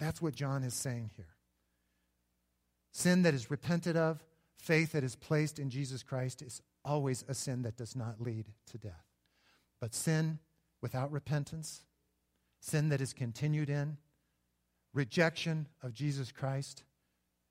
That's 0.00 0.20
what 0.20 0.34
John 0.34 0.64
is 0.64 0.74
saying 0.74 1.12
here. 1.14 1.36
Sin 2.90 3.22
that 3.22 3.32
is 3.32 3.48
repented 3.48 3.96
of, 3.96 4.24
faith 4.58 4.90
that 4.90 5.04
is 5.04 5.14
placed 5.14 5.60
in 5.60 5.70
Jesus 5.70 6.02
Christ 6.02 6.42
is 6.42 6.60
always 6.84 7.24
a 7.28 7.34
sin 7.34 7.62
that 7.62 7.76
does 7.76 7.94
not 7.94 8.20
lead 8.20 8.46
to 8.72 8.78
death. 8.78 9.06
But 9.80 9.94
sin 9.94 10.40
without 10.82 11.12
repentance, 11.12 11.82
sin 12.58 12.88
that 12.88 13.00
is 13.00 13.12
continued 13.12 13.70
in, 13.70 13.98
rejection 14.92 15.68
of 15.80 15.94
Jesus 15.94 16.32
Christ 16.32 16.82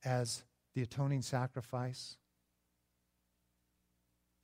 as 0.04 0.43
the 0.79 0.83
atoning 0.85 1.21
sacrifice, 1.21 2.15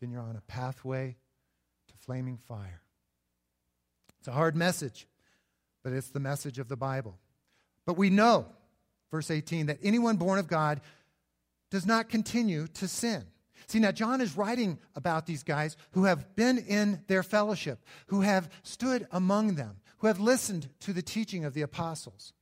then 0.02 0.12
you're 0.12 0.22
on 0.22 0.36
a 0.36 0.42
pathway 0.42 1.16
to 1.88 1.94
flaming 1.96 2.38
fire. 2.38 2.82
It's 4.20 4.28
a 4.28 4.34
hard 4.34 4.54
message, 4.54 5.08
but 5.82 5.94
it's 5.94 6.10
the 6.10 6.20
message 6.20 6.60
of 6.60 6.68
the 6.68 6.76
Bible. 6.76 7.18
But 7.86 7.98
we 7.98 8.10
know 8.10 8.48
verse 9.12 9.32
18, 9.32 9.68
that 9.68 9.80
anyone 9.82 10.18
born 10.18 10.38
of 10.38 10.48
God 10.48 10.82
does 11.72 11.86
not 11.86 12.10
continue 12.10 12.68
to 12.68 12.88
sin. 12.88 13.24
See, 13.68 13.80
now 13.80 13.94
John 13.94 14.20
is 14.20 14.36
writing 14.36 14.78
about 14.94 15.26
these 15.26 15.44
guys 15.44 15.78
who 15.92 16.04
have 16.04 16.36
been 16.36 16.58
in 16.58 17.02
their 17.08 17.24
fellowship, 17.24 17.80
who 18.08 18.22
have 18.22 18.50
stood 18.64 19.08
among 19.10 19.56
them, 19.56 19.78
who 20.00 20.08
have 20.08 20.20
listened 20.20 20.68
to 20.82 20.92
the 20.92 21.02
teaching 21.02 21.46
of 21.46 21.54
the 21.54 21.62
apostles, 21.62 22.34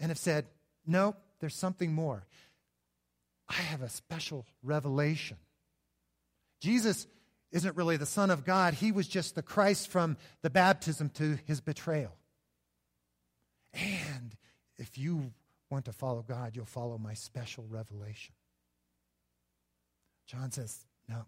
and 0.00 0.08
have 0.08 0.18
said, 0.18 0.46
No, 0.86 1.16
there's 1.40 1.54
something 1.54 1.92
more. 1.92 2.26
I 3.48 3.54
have 3.54 3.82
a 3.82 3.88
special 3.88 4.46
revelation. 4.62 5.36
Jesus 6.60 7.06
isn't 7.52 7.76
really 7.76 7.96
the 7.96 8.06
Son 8.06 8.30
of 8.30 8.44
God, 8.44 8.74
he 8.74 8.90
was 8.90 9.06
just 9.06 9.34
the 9.34 9.42
Christ 9.42 9.88
from 9.88 10.16
the 10.42 10.50
baptism 10.50 11.10
to 11.10 11.38
his 11.46 11.60
betrayal. 11.60 12.16
And 13.72 14.36
if 14.76 14.98
you 14.98 15.32
want 15.70 15.84
to 15.84 15.92
follow 15.92 16.24
God, 16.26 16.56
you'll 16.56 16.64
follow 16.64 16.98
my 16.98 17.14
special 17.14 17.64
revelation. 17.68 18.34
John 20.26 20.50
says, 20.50 20.84
No. 21.08 21.26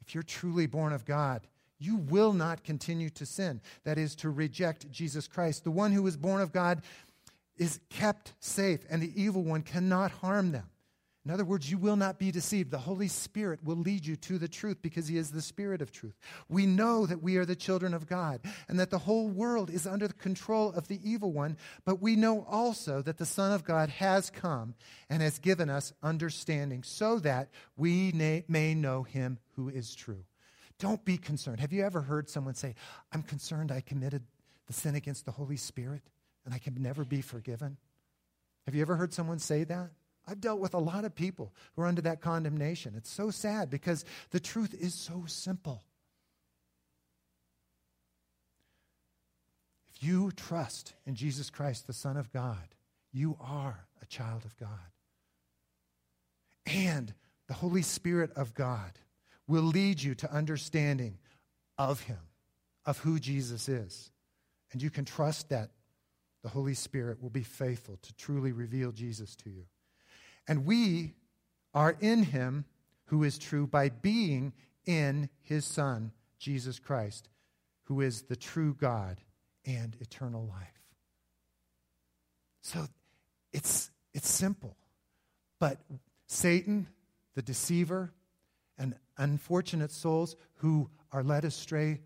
If 0.00 0.14
you're 0.14 0.22
truly 0.22 0.66
born 0.66 0.92
of 0.92 1.04
God, 1.04 1.46
you 1.78 1.96
will 1.96 2.32
not 2.32 2.62
continue 2.62 3.10
to 3.10 3.26
sin. 3.26 3.60
That 3.84 3.98
is, 3.98 4.14
to 4.16 4.30
reject 4.30 4.90
Jesus 4.90 5.26
Christ. 5.26 5.64
The 5.64 5.70
one 5.70 5.92
who 5.92 6.06
is 6.06 6.16
born 6.16 6.40
of 6.40 6.52
God 6.52 6.82
is 7.56 7.80
kept 7.88 8.34
safe, 8.38 8.80
and 8.90 9.02
the 9.02 9.12
evil 9.20 9.42
one 9.42 9.62
cannot 9.62 10.10
harm 10.10 10.52
them. 10.52 10.68
In 11.24 11.30
other 11.30 11.44
words, 11.44 11.70
you 11.70 11.78
will 11.78 11.96
not 11.96 12.18
be 12.18 12.30
deceived. 12.30 12.70
The 12.70 12.78
Holy 12.78 13.08
Spirit 13.08 13.64
will 13.64 13.76
lead 13.76 14.04
you 14.04 14.14
to 14.16 14.36
the 14.36 14.48
truth 14.48 14.82
because 14.82 15.08
He 15.08 15.16
is 15.16 15.30
the 15.30 15.40
Spirit 15.40 15.80
of 15.80 15.90
truth. 15.90 16.18
We 16.50 16.66
know 16.66 17.06
that 17.06 17.22
we 17.22 17.38
are 17.38 17.46
the 17.46 17.56
children 17.56 17.94
of 17.94 18.06
God 18.06 18.40
and 18.68 18.78
that 18.78 18.90
the 18.90 18.98
whole 18.98 19.28
world 19.28 19.70
is 19.70 19.86
under 19.86 20.06
the 20.06 20.14
control 20.14 20.70
of 20.72 20.86
the 20.86 21.00
evil 21.02 21.32
one, 21.32 21.56
but 21.86 22.02
we 22.02 22.14
know 22.14 22.44
also 22.46 23.00
that 23.02 23.16
the 23.16 23.24
Son 23.24 23.52
of 23.52 23.64
God 23.64 23.88
has 23.88 24.28
come 24.28 24.74
and 25.08 25.22
has 25.22 25.38
given 25.38 25.70
us 25.70 25.94
understanding 26.02 26.82
so 26.82 27.18
that 27.20 27.48
we 27.74 28.12
may 28.12 28.74
know 28.74 29.02
Him 29.02 29.38
who 29.56 29.70
is 29.70 29.94
true. 29.94 30.24
Don't 30.78 31.04
be 31.06 31.16
concerned. 31.16 31.60
Have 31.60 31.72
you 31.72 31.86
ever 31.86 32.02
heard 32.02 32.28
someone 32.28 32.54
say, 32.54 32.74
I'm 33.12 33.22
concerned 33.22 33.72
I 33.72 33.80
committed 33.80 34.24
the 34.66 34.74
sin 34.74 34.94
against 34.94 35.24
the 35.24 35.32
Holy 35.32 35.56
Spirit 35.56 36.02
and 36.44 36.52
I 36.52 36.58
can 36.58 36.74
never 36.82 37.02
be 37.02 37.22
forgiven? 37.22 37.78
Have 38.66 38.74
you 38.74 38.82
ever 38.82 38.96
heard 38.96 39.14
someone 39.14 39.38
say 39.38 39.64
that? 39.64 39.90
I've 40.26 40.40
dealt 40.40 40.60
with 40.60 40.74
a 40.74 40.78
lot 40.78 41.04
of 41.04 41.14
people 41.14 41.52
who 41.74 41.82
are 41.82 41.86
under 41.86 42.02
that 42.02 42.20
condemnation. 42.20 42.94
It's 42.96 43.10
so 43.10 43.30
sad 43.30 43.68
because 43.70 44.04
the 44.30 44.40
truth 44.40 44.74
is 44.74 44.94
so 44.94 45.24
simple. 45.26 45.82
If 49.94 50.02
you 50.02 50.32
trust 50.32 50.94
in 51.06 51.14
Jesus 51.14 51.50
Christ, 51.50 51.86
the 51.86 51.92
Son 51.92 52.16
of 52.16 52.32
God, 52.32 52.74
you 53.12 53.36
are 53.40 53.86
a 54.02 54.06
child 54.06 54.44
of 54.44 54.56
God. 54.56 54.68
And 56.66 57.12
the 57.46 57.54
Holy 57.54 57.82
Spirit 57.82 58.30
of 58.34 58.54
God 58.54 58.98
will 59.46 59.62
lead 59.62 60.02
you 60.02 60.14
to 60.16 60.32
understanding 60.32 61.18
of 61.76 62.00
Him, 62.00 62.18
of 62.86 62.98
who 62.98 63.18
Jesus 63.18 63.68
is. 63.68 64.10
And 64.72 64.82
you 64.82 64.90
can 64.90 65.04
trust 65.04 65.50
that 65.50 65.70
the 66.42 66.48
Holy 66.48 66.74
Spirit 66.74 67.22
will 67.22 67.30
be 67.30 67.42
faithful 67.42 67.98
to 68.02 68.14
truly 68.14 68.52
reveal 68.52 68.90
Jesus 68.90 69.36
to 69.36 69.50
you. 69.50 69.64
And 70.46 70.66
we 70.66 71.14
are 71.72 71.96
in 72.00 72.22
him 72.22 72.64
who 73.06 73.24
is 73.24 73.38
true 73.38 73.66
by 73.66 73.88
being 73.88 74.52
in 74.86 75.28
his 75.42 75.64
Son, 75.64 76.12
Jesus 76.38 76.78
Christ, 76.78 77.28
who 77.84 78.00
is 78.00 78.22
the 78.22 78.36
true 78.36 78.74
God 78.74 79.20
and 79.64 79.96
eternal 80.00 80.46
life. 80.46 80.82
So 82.62 82.86
it's, 83.52 83.90
it's 84.12 84.30
simple. 84.30 84.76
But 85.58 85.78
Satan, 86.26 86.86
the 87.34 87.42
deceiver, 87.42 88.12
and 88.78 88.94
unfortunate 89.16 89.92
souls 89.92 90.36
who 90.56 90.90
are 91.12 91.22
led 91.22 91.44
astray 91.44 92.00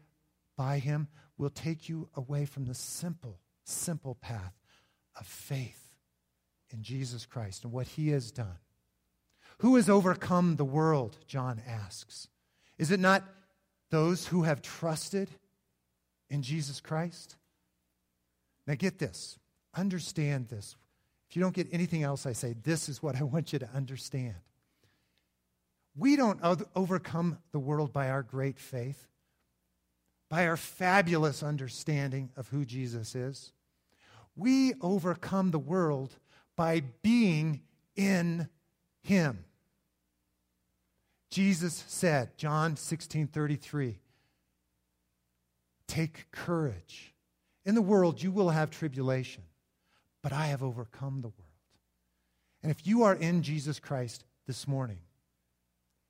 by 0.56 0.78
him 0.78 1.08
will 1.38 1.50
take 1.50 1.88
you 1.88 2.08
away 2.14 2.44
from 2.44 2.66
the 2.66 2.74
simple, 2.74 3.40
simple 3.64 4.16
path 4.16 4.52
of 5.18 5.26
faith 5.26 5.87
in 6.72 6.82
Jesus 6.82 7.26
Christ 7.26 7.64
and 7.64 7.72
what 7.72 7.88
he 7.88 8.08
has 8.10 8.30
done. 8.30 8.58
Who 9.58 9.76
has 9.76 9.88
overcome 9.88 10.56
the 10.56 10.64
world? 10.64 11.16
John 11.26 11.60
asks. 11.66 12.28
Is 12.78 12.90
it 12.90 13.00
not 13.00 13.24
those 13.90 14.26
who 14.26 14.42
have 14.42 14.62
trusted 14.62 15.28
in 16.30 16.42
Jesus 16.42 16.80
Christ? 16.80 17.36
Now, 18.66 18.74
get 18.74 18.98
this. 18.98 19.38
Understand 19.74 20.48
this. 20.48 20.76
If 21.28 21.36
you 21.36 21.42
don't 21.42 21.54
get 21.54 21.68
anything 21.72 22.02
else 22.02 22.26
I 22.26 22.32
say, 22.32 22.54
this 22.62 22.88
is 22.88 23.02
what 23.02 23.16
I 23.16 23.22
want 23.22 23.52
you 23.52 23.58
to 23.58 23.68
understand. 23.74 24.36
We 25.96 26.16
don't 26.16 26.40
overcome 26.76 27.38
the 27.50 27.58
world 27.58 27.92
by 27.92 28.10
our 28.10 28.22
great 28.22 28.58
faith, 28.58 29.08
by 30.28 30.46
our 30.46 30.56
fabulous 30.56 31.42
understanding 31.42 32.30
of 32.36 32.48
who 32.48 32.64
Jesus 32.64 33.14
is. 33.14 33.52
We 34.36 34.74
overcome 34.80 35.50
the 35.50 35.58
world 35.58 36.14
by 36.58 36.82
being 37.02 37.60
in 37.94 38.48
him. 39.02 39.44
Jesus 41.30 41.84
said, 41.86 42.36
John 42.36 42.76
16 42.76 43.28
33, 43.28 44.00
take 45.86 46.26
courage. 46.32 47.14
In 47.64 47.76
the 47.76 47.82
world, 47.82 48.20
you 48.20 48.32
will 48.32 48.50
have 48.50 48.70
tribulation, 48.70 49.44
but 50.20 50.32
I 50.32 50.46
have 50.46 50.64
overcome 50.64 51.20
the 51.20 51.28
world. 51.28 51.44
And 52.64 52.72
if 52.72 52.84
you 52.84 53.04
are 53.04 53.14
in 53.14 53.42
Jesus 53.42 53.78
Christ 53.78 54.24
this 54.48 54.66
morning, 54.66 54.98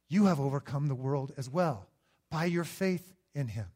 you 0.09 0.26
have 0.26 0.40
overcome 0.40 0.88
the 0.88 0.94
world 0.94 1.32
as 1.36 1.51
well 1.51 1.88
by 2.30 2.46
your 2.46 2.64
faith 2.64 3.12
in 3.34 3.49
him. 3.49 3.66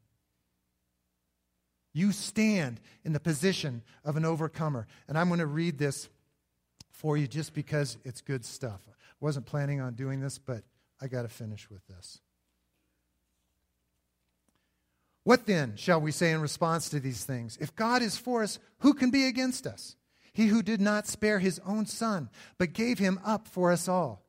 You 1.92 2.12
stand 2.12 2.80
in 3.04 3.12
the 3.12 3.20
position 3.20 3.82
of 4.06 4.16
an 4.16 4.24
overcomer. 4.24 4.86
And 5.06 5.18
I'm 5.18 5.28
going 5.28 5.40
to 5.40 5.46
read 5.46 5.76
this 5.76 6.08
for 6.92 7.16
you 7.16 7.26
just 7.26 7.54
because 7.54 7.98
it's 8.04 8.20
good 8.20 8.44
stuff. 8.44 8.80
I 8.88 8.92
wasn't 9.20 9.46
planning 9.46 9.80
on 9.80 9.94
doing 9.94 10.20
this, 10.20 10.38
but 10.38 10.62
I 11.00 11.08
got 11.08 11.22
to 11.22 11.28
finish 11.28 11.68
with 11.68 11.84
this. 11.88 12.20
What 15.24 15.46
then 15.46 15.76
shall 15.76 16.00
we 16.00 16.12
say 16.12 16.32
in 16.32 16.40
response 16.40 16.88
to 16.90 17.00
these 17.00 17.24
things? 17.24 17.56
If 17.60 17.74
God 17.74 18.02
is 18.02 18.16
for 18.16 18.42
us, 18.42 18.58
who 18.80 18.94
can 18.94 19.10
be 19.10 19.26
against 19.26 19.66
us? 19.66 19.96
He 20.32 20.46
who 20.46 20.62
did 20.62 20.80
not 20.80 21.06
spare 21.06 21.38
his 21.38 21.60
own 21.66 21.86
son, 21.86 22.30
but 22.58 22.72
gave 22.72 22.98
him 22.98 23.20
up 23.24 23.46
for 23.46 23.70
us 23.70 23.88
all, 23.88 24.24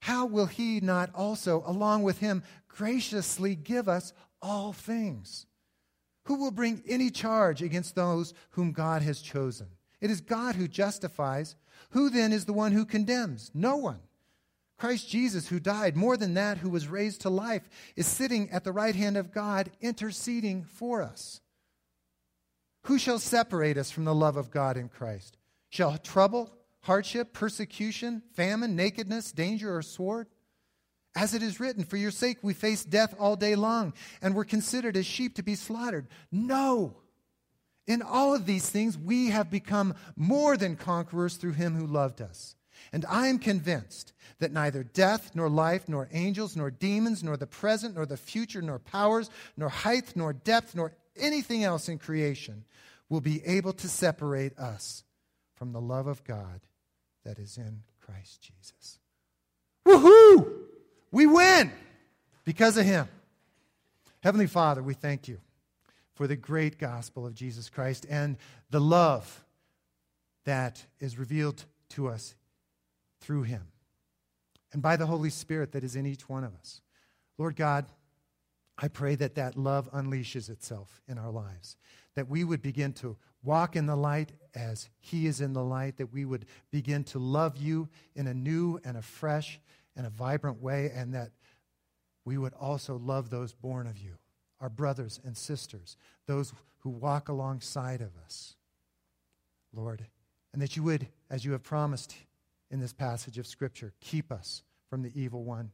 how 0.00 0.26
will 0.26 0.46
he 0.46 0.80
not 0.80 1.10
also, 1.14 1.62
along 1.66 2.04
with 2.04 2.18
him, 2.18 2.42
graciously 2.68 3.56
give 3.56 3.88
us 3.88 4.12
all 4.40 4.72
things? 4.72 5.46
Who 6.24 6.36
will 6.36 6.50
bring 6.50 6.82
any 6.86 7.10
charge 7.10 7.62
against 7.62 7.94
those 7.94 8.34
whom 8.50 8.72
God 8.72 9.02
has 9.02 9.20
chosen? 9.20 9.68
It 10.00 10.10
is 10.10 10.20
God 10.20 10.54
who 10.54 10.68
justifies. 10.68 11.56
Who 11.90 12.10
then 12.10 12.32
is 12.32 12.44
the 12.44 12.52
one 12.52 12.72
who 12.72 12.84
condemns? 12.84 13.50
No 13.54 13.76
one. 13.76 14.00
Christ 14.78 15.08
Jesus, 15.08 15.48
who 15.48 15.58
died, 15.58 15.96
more 15.96 16.16
than 16.16 16.34
that, 16.34 16.58
who 16.58 16.70
was 16.70 16.86
raised 16.86 17.22
to 17.22 17.30
life, 17.30 17.68
is 17.96 18.06
sitting 18.06 18.48
at 18.50 18.62
the 18.62 18.72
right 18.72 18.94
hand 18.94 19.16
of 19.16 19.32
God, 19.32 19.70
interceding 19.80 20.64
for 20.64 21.02
us. 21.02 21.40
Who 22.84 22.98
shall 22.98 23.18
separate 23.18 23.76
us 23.76 23.90
from 23.90 24.04
the 24.04 24.14
love 24.14 24.36
of 24.36 24.52
God 24.52 24.76
in 24.76 24.88
Christ? 24.88 25.36
Shall 25.68 25.98
trouble, 25.98 26.50
hardship, 26.82 27.32
persecution, 27.32 28.22
famine, 28.34 28.76
nakedness, 28.76 29.32
danger, 29.32 29.76
or 29.76 29.82
sword? 29.82 30.28
As 31.16 31.34
it 31.34 31.42
is 31.42 31.58
written, 31.58 31.82
For 31.82 31.96
your 31.96 32.12
sake 32.12 32.38
we 32.42 32.54
face 32.54 32.84
death 32.84 33.14
all 33.18 33.34
day 33.34 33.56
long, 33.56 33.94
and 34.22 34.34
were 34.34 34.44
considered 34.44 34.96
as 34.96 35.06
sheep 35.06 35.34
to 35.34 35.42
be 35.42 35.56
slaughtered. 35.56 36.06
No! 36.30 36.98
In 37.88 38.02
all 38.02 38.34
of 38.34 38.44
these 38.44 38.68
things, 38.68 38.98
we 38.98 39.30
have 39.30 39.50
become 39.50 39.94
more 40.14 40.58
than 40.58 40.76
conquerors 40.76 41.36
through 41.36 41.54
him 41.54 41.74
who 41.74 41.86
loved 41.86 42.20
us. 42.20 42.54
And 42.92 43.04
I 43.08 43.28
am 43.28 43.38
convinced 43.38 44.12
that 44.38 44.52
neither 44.52 44.84
death, 44.84 45.32
nor 45.34 45.48
life, 45.48 45.88
nor 45.88 46.08
angels, 46.12 46.54
nor 46.54 46.70
demons, 46.70 47.24
nor 47.24 47.38
the 47.38 47.46
present, 47.46 47.96
nor 47.96 48.04
the 48.04 48.18
future, 48.18 48.60
nor 48.60 48.78
powers, 48.78 49.30
nor 49.56 49.70
height, 49.70 50.12
nor 50.14 50.34
depth, 50.34 50.74
nor 50.76 50.92
anything 51.16 51.64
else 51.64 51.88
in 51.88 51.98
creation 51.98 52.64
will 53.08 53.22
be 53.22 53.44
able 53.46 53.72
to 53.72 53.88
separate 53.88 54.56
us 54.58 55.02
from 55.54 55.72
the 55.72 55.80
love 55.80 56.06
of 56.06 56.22
God 56.24 56.60
that 57.24 57.38
is 57.38 57.56
in 57.56 57.82
Christ 58.00 58.42
Jesus. 58.42 58.98
Woohoo! 59.86 60.46
We 61.10 61.24
win 61.24 61.72
because 62.44 62.76
of 62.76 62.84
Him. 62.84 63.08
Heavenly 64.20 64.46
Father, 64.46 64.82
we 64.82 64.92
thank 64.92 65.26
you 65.26 65.38
for 66.18 66.26
the 66.26 66.34
great 66.34 66.78
gospel 66.78 67.24
of 67.24 67.32
Jesus 67.32 67.70
Christ 67.70 68.04
and 68.10 68.36
the 68.70 68.80
love 68.80 69.44
that 70.46 70.84
is 70.98 71.16
revealed 71.16 71.64
to 71.90 72.08
us 72.08 72.34
through 73.20 73.44
him 73.44 73.68
and 74.72 74.82
by 74.82 74.96
the 74.96 75.06
Holy 75.06 75.30
Spirit 75.30 75.70
that 75.70 75.84
is 75.84 75.94
in 75.94 76.06
each 76.06 76.28
one 76.28 76.42
of 76.42 76.56
us. 76.56 76.80
Lord 77.38 77.54
God, 77.54 77.86
I 78.76 78.88
pray 78.88 79.14
that 79.14 79.36
that 79.36 79.56
love 79.56 79.88
unleashes 79.92 80.50
itself 80.50 81.00
in 81.06 81.18
our 81.18 81.30
lives, 81.30 81.76
that 82.16 82.28
we 82.28 82.42
would 82.42 82.62
begin 82.62 82.92
to 82.94 83.16
walk 83.44 83.76
in 83.76 83.86
the 83.86 83.94
light 83.94 84.32
as 84.56 84.88
He 84.98 85.28
is 85.28 85.40
in 85.40 85.52
the 85.52 85.62
light, 85.62 85.98
that 85.98 86.12
we 86.12 86.24
would 86.24 86.46
begin 86.72 87.04
to 87.04 87.20
love 87.20 87.56
you 87.58 87.88
in 88.16 88.26
a 88.26 88.34
new 88.34 88.80
and 88.84 88.96
a 88.96 89.02
fresh 89.02 89.60
and 89.94 90.04
a 90.04 90.10
vibrant 90.10 90.60
way, 90.60 90.90
and 90.92 91.14
that 91.14 91.30
we 92.24 92.38
would 92.38 92.54
also 92.54 92.96
love 92.96 93.30
those 93.30 93.52
born 93.52 93.86
of 93.86 93.98
you, 93.98 94.14
our 94.60 94.68
brothers 94.68 95.20
and 95.24 95.36
sisters, 95.36 95.96
those 96.26 96.52
who 96.80 96.90
walk 96.90 97.28
alongside 97.28 98.00
of 98.00 98.10
us, 98.24 98.54
Lord, 99.72 100.06
and 100.52 100.62
that 100.62 100.76
you 100.76 100.82
would, 100.84 101.08
as 101.30 101.44
you 101.44 101.52
have 101.52 101.62
promised 101.62 102.14
in 102.70 102.80
this 102.80 102.92
passage 102.92 103.38
of 103.38 103.46
Scripture. 103.46 103.92
Keep 104.00 104.32
us 104.32 104.62
from 104.88 105.02
the 105.02 105.12
evil 105.14 105.44
one 105.44 105.70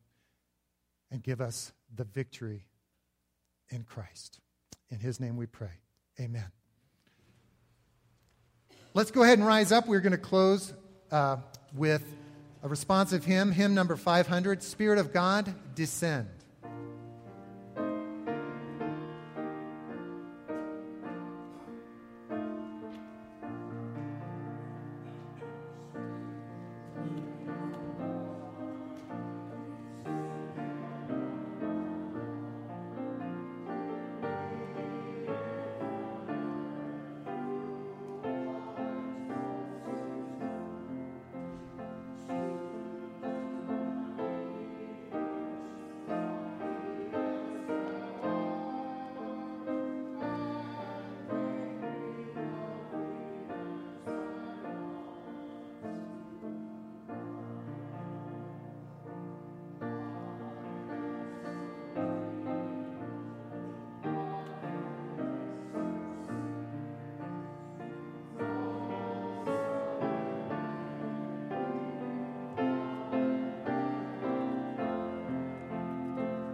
and 1.10 1.22
give 1.22 1.40
us 1.40 1.72
the 1.94 2.04
victory 2.04 2.66
in 3.70 3.82
Christ. 3.82 4.40
In 4.90 4.98
his 4.98 5.20
name 5.20 5.36
we 5.36 5.46
pray. 5.46 5.80
Amen. 6.20 6.46
Let's 8.92 9.10
go 9.10 9.22
ahead 9.22 9.38
and 9.38 9.46
rise 9.46 9.72
up. 9.72 9.88
We're 9.88 10.00
going 10.00 10.12
to 10.12 10.18
close 10.18 10.72
uh, 11.10 11.38
with 11.74 12.04
a 12.62 12.68
responsive 12.68 13.24
hymn, 13.24 13.52
hymn 13.52 13.74
number 13.74 13.96
500 13.96 14.62
Spirit 14.62 14.98
of 14.98 15.12
God, 15.12 15.52
descend. 15.74 16.28